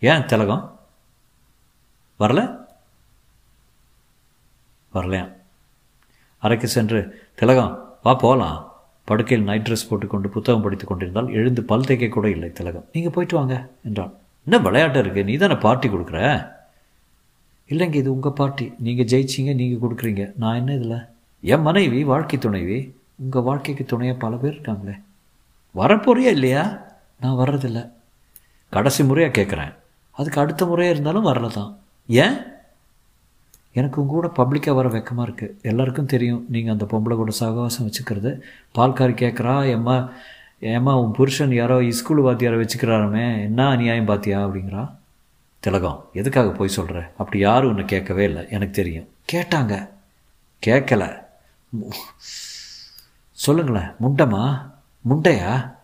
ஏன் 0.00 0.24
திலகம்? 0.24 0.78
வரல? 2.18 2.56
வரலையா? 4.94 5.32
அறைக்கு 6.38 6.68
சென்று 6.68 7.30
திலகம் 7.34 7.98
வா 8.02 8.14
போகலாம் 8.14 8.72
படுக்கையில் 9.04 9.46
நைட் 9.46 9.68
ட்ரெஸ் 9.68 9.88
போட்டுக்கொண்டு 9.88 10.28
புத்தகம் 10.28 10.62
படித்து 10.62 10.86
கொண்டிருந்தால் 10.86 11.28
எழுந்து 11.28 11.62
பல் 11.62 11.84
தேய்க்க 11.84 12.08
கூட 12.08 12.30
இல்லை 12.30 12.52
திலகம். 12.52 12.88
நீங்கள் 12.92 13.12
போயிட்டு 13.12 13.36
வாங்க 13.36 13.70
என்றான். 13.84 14.14
என்ன 14.44 14.58
விளையாட்டு 14.58 15.02
இருக்குது 15.02 15.24
நீ 15.24 15.36
தானே 15.36 15.54
பார்ட்டி 15.54 15.88
கொடுக்குற? 15.88 16.56
இல்லைங்க 17.70 17.94
இது 17.94 18.12
உங்கள் 18.12 18.32
பார்ட்டி 18.32 18.72
நீங்கள் 18.78 19.06
ஜெயிச்சிங்க 19.06 19.54
நீங்கள் 19.54 19.82
கொடுக்குறீங்க. 19.84 20.32
நான் 20.36 20.54
என்ன 20.54 20.74
இதில்? 20.74 21.06
என் 21.40 21.62
மனைவி 21.62 22.04
வாழ்க்கை 22.04 22.38
துணைவி 22.38 22.94
உங்கள் 23.16 23.42
வாழ்க்கைக்கு 23.42 23.84
துணையாக 23.84 24.18
பல 24.18 24.36
பேர் 24.36 24.54
இருக்காங்களே. 24.54 24.94
வரப்போறியா 25.74 26.30
இல்லையா? 26.30 26.80
நான் 27.20 27.40
வர்றதில்ல. 27.40 27.90
கடைசி 28.70 29.04
முறையாக 29.04 29.42
கேட்குறேன் 29.42 29.72
அதுக்கு 30.10 30.40
அடுத்த 30.40 30.66
முறையாக 30.66 30.94
இருந்தாலும் 30.94 31.28
வரல 31.28 31.46
தான் 31.46 31.78
ஏன்? 32.08 32.36
எனக்கு 33.72 34.00
உங்க 34.00 34.12
கூட 34.12 34.28
பப்ளிக்காக 34.36 34.74
வர 34.74 34.88
வெக்கமாக 34.88 35.26
இருக்குது 35.28 35.54
எல்லாருக்கும் 35.62 36.06
தெரியும். 36.06 36.46
நீங்கள் 36.48 36.72
அந்த 36.72 36.84
பொம்பளை 36.84 37.16
கூட 37.16 37.30
சகவாசம் 37.40 37.86
வச்சுக்கிறது. 37.88 38.40
பால்காரி 38.74 39.14
கேட்குறா 39.24 39.70
எம்மா 39.70 40.10
ஏம்மா 40.60 41.00
உன் 41.00 41.12
புருஷன் 41.12 41.52
யாரோ 41.54 41.90
ஸ்கூல் 41.92 42.22
வாத்தியாரை 42.22 42.56
வச்சுக்கிறாருமே. 42.62 43.44
என்ன 43.44 43.68
அநியாயம் 43.68 44.08
பார்த்தியா 44.08 44.38
அப்படிங்கிறா. 44.46 44.97
திலகம் 45.60 46.08
எதுக்காக 46.12 46.50
போய் 46.50 46.68
சொல்கிற 46.68 47.12
அப்படி 47.16 47.38
யாரும் 47.38 47.70
ஒன்று 47.70 47.84
கேட்கவே 47.84 48.24
இல்லை. 48.24 48.46
எனக்கு 48.50 48.70
தெரியும். 48.70 49.08
கேட்டாங்க. 49.32 49.88
கேட்கல. 50.66 51.24
சொல்லுங்களேன் 53.32 53.90
முண்டமா 54.02 54.70
முண்டையா? 55.08 55.74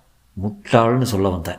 முட்டாள்னு 0.43 1.03
சொல்ல 1.03 1.29
வந்தேன். 1.29 1.59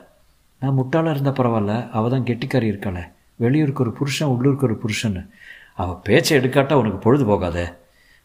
நான் 0.60 0.78
முட்டாளாக 0.78 1.10
இருந்தால் 1.10 1.34
பரவாயில்ல. 1.34 1.90
அவள் 1.90 2.12
தான் 2.12 2.24
கெட்டிக்காரி 2.24 2.68
இருக்காளே. 2.68 3.12
வெளியூருக்கு 3.36 3.84
ஒரு 3.84 3.92
புருஷன் 3.92 4.28
உள்ளூருக்கு 4.28 4.64
ஒரு 4.64 4.78
புருஷன் 4.78 5.32
அவள் 5.76 5.96
பேச்சை 5.96 6.38
எடுக்காட்டா 6.38 6.74
உனக்கு 6.74 6.98
பொழுது 6.98 7.26
போகாதே. 7.26 7.66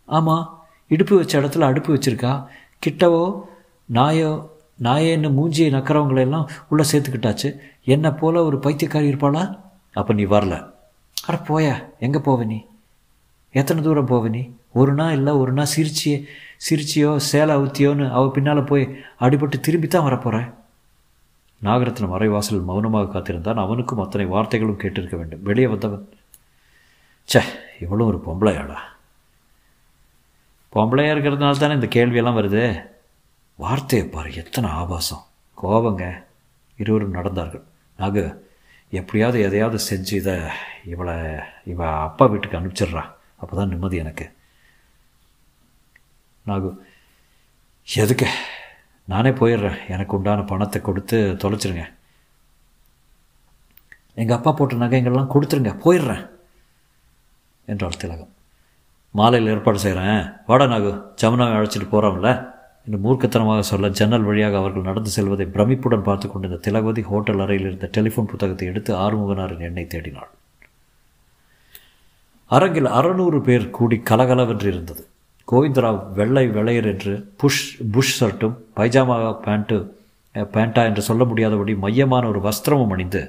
ஆமாம் 0.04 0.66
இடுப்பு 0.88 1.16
வச்ச 1.16 1.40
இடத்துல 1.40 1.60
அடுப்பு 1.60 1.94
வச்சுருக்கா. 1.94 2.46
கிட்டவோ 2.86 3.40
நாயோ 3.84 4.58
நாயேன்னு 4.82 5.30
மூஞ்சியை 5.30 5.72
நக்கிறவங்களெல்லாம் 5.72 6.48
உள்ளே 6.68 6.88
சேர்த்துக்கிட்டாச்சு. 6.92 7.58
என்னை 7.84 8.10
போல் 8.10 8.34
ஒரு 8.34 8.56
பைத்தியக்காரி 8.56 9.08
இருப்பாளா? 9.08 9.69
அப்போ 9.92 10.12
நீ 10.12 10.24
வரல. 10.24 10.72
அட 11.26 11.36
போயா 11.48 11.74
எங்கே 11.98 12.18
போவ 12.18 12.44
நீ? 12.44 12.66
எத்தனை 13.52 13.82
தூரம் 13.82 14.06
போவ 14.06 14.28
நீ? 14.28 14.50
ஒரு 14.72 14.92
நாள் 14.92 15.12
இல்லை 15.12 15.32
ஒரு 15.32 15.52
நாள் 15.52 15.72
சிரிச்சியே 15.76 16.26
சிரிச்சியோ 16.68 17.16
சேலை 17.16 17.56
அவுத்தியோன்னு 17.56 18.10
அவள் 18.10 18.30
பின்னால் 18.30 18.64
போய் 18.64 18.84
அடிபட்டு 19.20 19.60
திரும்பி 19.60 19.88
தான் 19.88 20.06
வரப்போகிறேன் 20.08 20.58
நாகரத்தின் 21.62 22.12
மறைவாசல் 22.12 22.64
மௌனமாக 22.64 23.10
காத்திருந்தான். 23.12 23.62
அவனுக்கும் 23.64 23.98
அத்தனை 23.98 24.26
வார்த்தைகளும் 24.26 24.80
கேட்டிருக்க 24.82 25.16
வேண்டும். 25.16 25.42
வெளியே 25.42 25.66
வந்தவன் 25.66 26.08
சே 27.24 27.40
இவ்வளோ 27.80 28.04
ஒரு 28.04 28.22
பொம்பளையாடா. 28.26 28.78
பொம்பளையாக 30.72 31.14
இருக்கிறதுனால 31.14 31.58
தானே 31.58 31.74
இந்த 31.74 31.88
கேள்வியெல்லாம் 31.96 32.38
வருது? 32.38 32.84
வார்த்தையை 33.56 34.08
பாரு 34.08 34.34
எத்தனை 34.34 34.70
ஆபாசம். 34.70 35.24
கோபங்க 35.62 36.04
இருவரும் 36.76 37.14
நடந்தார்கள். 37.14 37.62
நாகு 37.98 38.24
எப்படியாவது 38.90 39.40
எதையாவது 39.40 39.84
செஞ்சு 39.90 40.12
இதை 40.12 40.34
இவளை 40.84 41.14
இவ 41.64 42.00
அப்பா 42.00 42.26
வீட்டுக்கு 42.26 42.58
அனுப்பிச்சிட்றா. 42.58 43.02
அப்போ 43.36 43.56
தான் 43.56 43.68
நிம்மதி 43.68 43.96
எனக்கு. 43.96 44.32
நாகு 46.46 46.76
எதுக்கு? 47.94 48.26
நானே 49.06 49.30
போயிடுறேன். 49.30 49.78
எனக்கு 49.88 50.16
உண்டான 50.16 50.42
பணத்தை 50.42 50.82
கொடுத்து 50.82 51.36
தொலைச்சிருங்க. 51.38 51.92
எங்கள் 54.14 54.36
அப்பா 54.36 54.52
போட்ட 54.52 54.74
நகைங்கள்லாம் 54.74 55.32
கொடுத்துருங்க. 55.34 55.72
போயிடுறேன் 55.84 56.30
என்றாள் 57.66 57.96
திலகம். 57.96 58.34
மாலையில் 59.10 59.52
ஏற்பாடு 59.52 59.78
செய்கிறேன் 59.78 60.32
வாடா 60.46 60.64
நாகு 60.64 60.90
ஜமுனாவை 61.22 61.54
அழைச்சிட்டு 61.58 61.88
போகிறோம்ல 61.92 62.58
என்று 62.86 62.98
மூர்க்கத்தனமாக 63.04 63.62
சொல்ல 63.70 63.88
ஜன்னல் 63.98 64.26
வழியாக 64.28 64.56
அவர்கள் 64.58 64.88
நடந்து 64.88 65.10
செல்வதை 65.10 65.46
பிரமிப்புடன் 65.54 66.06
பார்த்து 66.08 66.26
கொண்டிருந்த 66.28 66.62
திலகவதி 66.66 67.02
ஹோட்டல் 67.10 67.42
அறையில் 67.44 67.68
இருந்த 67.68 67.88
டெலிஃபோன் 67.96 68.30
புத்தகத்தை 68.32 68.68
எடுத்து 68.68 68.92
ஆறுமுகனாரின் 68.94 69.66
எண்ணை 69.68 69.84
தேடினாள். 69.84 70.30
அரங்கில் 72.50 72.88
அறநூறு 72.98 73.38
பேர் 73.48 73.70
கூடி 73.70 73.96
கலகலவென்று 74.10 74.68
இருந்தது. 74.72 75.02
கோவிந்தராவ் 75.48 76.00
வெள்ளை 76.18 76.44
வெளையர் 76.56 76.88
என்று 76.92 77.12
புஷ் 77.36 77.62
புஷ் 77.92 78.16
ஷர்ட்டும் 78.18 78.56
பைஜாமா 78.76 79.16
பேண்ட்டு 79.46 79.78
பேண்டா 80.54 80.82
என்று 80.88 81.02
சொல்ல 81.02 81.22
முடியாதபடி 81.24 81.72
மையமான 81.84 82.24
ஒரு 82.28 82.40
வஸ்திரமும் 82.40 82.92
அணிந்து 82.94 83.22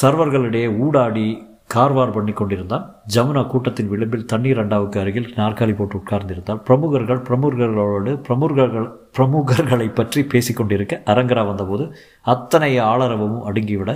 சர்வர்களிடையே 0.00 0.68
ஊடாடி 0.84 1.26
கார்வார் 1.74 2.14
பண்ணி 2.14 2.32
கொண்டிருந்தான். 2.38 2.84
ஜமுனா 3.14 3.42
கூட்டத்தின் 3.52 3.90
விளிம்பில் 3.92 4.26
தண்ணீர் 4.32 4.60
அண்டாவுக்கு 4.62 4.98
அருகில் 5.02 5.28
நாற்காலி 5.40 5.74
போட்டு 5.78 5.96
உட்கார்ந்திருந்தால் 6.00 6.60
பிரமுகர்கள் 6.68 7.20
பிரமுகர்களோடு 7.28 8.12
பிரமுகர்கள் 8.28 8.88
பிரமுகர்களை 9.16 9.88
பற்றி 9.98 10.22
பேசிக்கொண்டிருக்க 10.32 11.00
அரங்கரா 11.14 11.44
வந்தபோது 11.50 11.86
அத்தனை 12.34 12.72
ஆளரவமும் 12.90 13.46
அடுங்கிவிட 13.50 13.92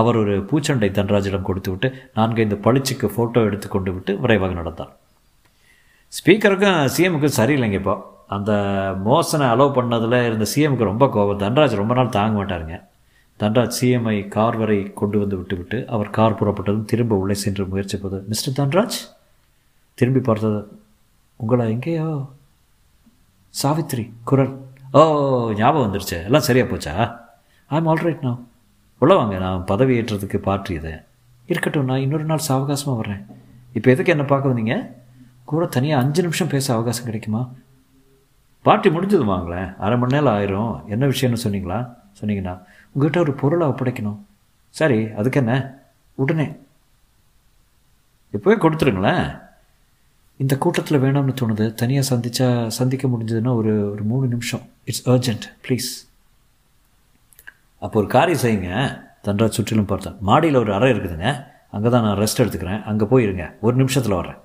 அவர் 0.00 0.18
ஒரு 0.22 0.36
பூச்சண்டை 0.50 0.90
தன்ராஜிடம் 0.98 1.46
கொடுத்துவிட்டு 1.48 1.90
நான்கைந்து 2.18 2.58
பளிச்சுக்கு 2.66 3.08
ஃபோட்டோ 3.16 3.42
எடுத்து 3.50 3.68
கொண்டு 3.68 3.92
விட்டு 3.96 4.14
விரைவாக 4.24 4.54
நடந்தார் 4.60 4.92
ஸ்பீக்கருக்கும் 6.12 6.80
சிஎமுக்கும் 6.94 7.38
சரியில்லைங்க 7.40 7.78
இப்போ 7.82 7.96
அந்த 8.36 8.52
மோசனை 9.04 9.46
அலோவ் 9.52 9.76
பண்ணதில் 9.76 10.24
இருந்த 10.26 10.46
சிஎமுக்கு 10.54 10.90
ரொம்ப 10.90 11.04
கோபம். 11.14 11.40
தன்ராஜ் 11.44 11.80
ரொம்ப 11.80 11.94
நாள் 11.94 12.16
தாங்க 12.16 12.34
மாட்டாருங்க. 12.38 12.76
தன்ராஜ் 13.40 13.72
சிஎம்ஐ 13.80 14.28
கார் 14.28 14.56
வரை 14.56 14.92
கொண்டு 14.92 15.18
வந்து 15.18 15.36
விட்டுவிட்டு 15.36 15.88
அவர் 15.88 16.10
கார் 16.10 16.38
புறப்பட்டதும் 16.40 16.84
திரும்ப 16.84 17.16
உள்ளே 17.16 17.34
சென்று 17.34 17.64
முயற்சிப்பது. 17.64 18.26
மிஸ்டர் 18.26 18.56
தன்ராஜ்? 18.58 18.98
திரும்பி 19.94 20.20
பார்த்தது 20.20 20.80
உங்களை 21.36 21.70
எங்கேயோ? 21.70 22.28
சாவித்ரி 23.62 24.10
குரல். 24.24 24.60
ஓ 24.92 25.52
ஞாபகம் 25.54 25.92
வந்துருச்சு. 25.92 26.24
எல்லாம் 26.24 26.40
சரியாக 26.40 26.76
போச்சா? 26.76 27.18
ஐ 27.66 27.78
எம் 27.78 27.86
ஆல்ரைட் 27.86 28.22
நான் 28.22 28.46
உள்ள 28.98 29.14
வாங்க 29.14 29.38
நான் 29.38 29.64
பதவி 29.64 30.00
ஏற்றதுக்கு 30.00 30.36
பாற்றியது 30.36 31.02
இருக்கட்டும் 31.46 31.84
நான் 31.84 31.98
இன்னொரு 31.98 32.24
நாள் 32.24 32.46
சாவகாசமாக 32.48 32.96
வர்றேன். 32.96 33.26
இப்போ 33.72 33.90
எதுக்கு 33.90 34.12
என்ன 34.12 34.24
பார்க்க 34.24 34.48
வந்தீங்க? 34.48 34.86
கூட 35.44 35.66
தனியாக 35.66 36.02
அஞ்சு 36.02 36.22
நிமிஷம் 36.22 36.48
பேச 36.48 36.74
அவகாசம் 36.74 37.04
கிடைக்குமா? 37.04 37.48
பார்ட்டி 38.62 38.88
முடிஞ்சது 38.88 39.24
வாங்களேன் 39.32 39.76
அரை 39.76 39.98
மணி 39.98 40.20
நேரம் 40.20 40.34
ஆயிரும். 40.34 40.84
என்ன 40.84 41.06
விஷயம்னு 41.06 41.44
சொன்னீங்களா? 41.44 41.98
சொன்னீங்கன்னா 42.20 42.62
உங்ககிட்ட 42.92 43.20
ஒரு 43.20 43.32
பொருளை 43.32 43.66
ஒப்படைக்கணும். 43.68 44.18
சரி 44.68 44.98
அதுக்கு 45.20 45.38
என்ன 45.38 45.54
உடனே. 46.14 46.46
இப்போவே 48.32 48.56
கொடுத்துருங்களேன். 48.64 49.40
இந்த 50.36 50.54
கூட்டத்தில் 50.58 51.02
வேணாம்னு 51.02 51.34
தோணுது. 51.40 51.74
தனியாக 51.74 52.08
சந்திச்சா 52.10 52.66
சந்திக்க 52.66 53.08
முடிஞ்சதுன்னா 53.08 53.52
ஒரு 53.60 53.72
ஒரு 53.92 54.02
மூணு 54.02 54.26
நிமிஷம். 54.26 54.62
இட்ஸ் 54.84 55.08
அர்ஜென்ட் 55.08 55.46
ப்ளீஸ் 55.66 55.88
அப்போ 57.84 57.98
ஒரு 58.00 58.08
காரியம் 58.08 58.44
செய்யுங்க. 58.44 58.70
தன்ராஜ் 59.24 59.56
சுற்றிலும் 59.56 59.90
பார்த்தேன் 59.90 60.16
மாடியில் 60.20 60.62
ஒரு 60.62 60.74
அறை 60.74 60.88
இருக்குதுங்க. 60.92 61.28
அங்கே 61.70 61.88
தான் 61.88 62.02
நான் 62.02 62.18
ரெஸ்ட் 62.18 62.40
எடுத்துக்கிறேன். 62.42 62.82
அங்கே 62.90 63.04
போயிருங்க. 63.04 63.44
ஒரு 63.60 63.76
நிமிஷத்தில் 63.76 64.18
வர்றேன். 64.20 64.38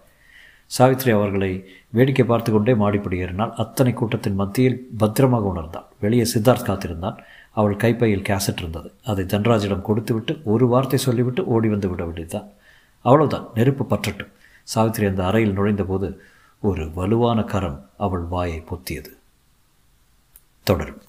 சாவித்ரி 0.77 1.11
அவர்களை 1.13 1.49
வேடிக்கை 1.89 2.25
பார்த்து 2.25 2.51
கொண்டே 2.51 2.73
மாடிப்படி 2.73 3.17
ஏறினால் 3.17 3.53
அத்தனை 3.63 3.93
கூட்டத்தின் 3.93 4.35
மத்தியில் 4.35 4.77
பத்திரமாக 4.97 5.51
உணர்ந்தாள். 5.53 5.87
வெளியே 5.99 6.25
சித்தார்த் 6.33 6.67
காத்திருந்தான். 6.69 7.17
அவள் 7.55 7.75
கைப்பையில் 7.75 8.21
கேசட் 8.21 8.57
இருந்தது. 8.57 8.93
அதை 9.03 9.25
தன்ராஜிடம் 9.25 9.81
கொடுத்துவிட்டு 9.81 10.41
ஒரு 10.43 10.67
வார்த்தை 10.67 10.99
சொல்லிவிட்டு 10.99 11.47
ஓடி 11.47 11.69
வந்து 11.69 11.89
விட 11.89 12.03
வேண்டியதுதான். 12.03 12.49
அவ்வளவுதான். 13.01 13.47
நெருப்பு 13.53 13.95
பற்றட்டும். 13.95 14.31
சாவித்திரி 14.63 15.07
அந்த 15.07 15.25
அறையில் 15.25 15.57
நுழைந்தபோது 15.59 16.19
ஒரு 16.61 16.91
வலுவான 16.93 17.43
கரம் 17.43 17.89
அவள் 17.97 18.21
வாயை 18.21 18.63
பொத்தியது. 18.69 19.11
தொடரும். 20.63 21.01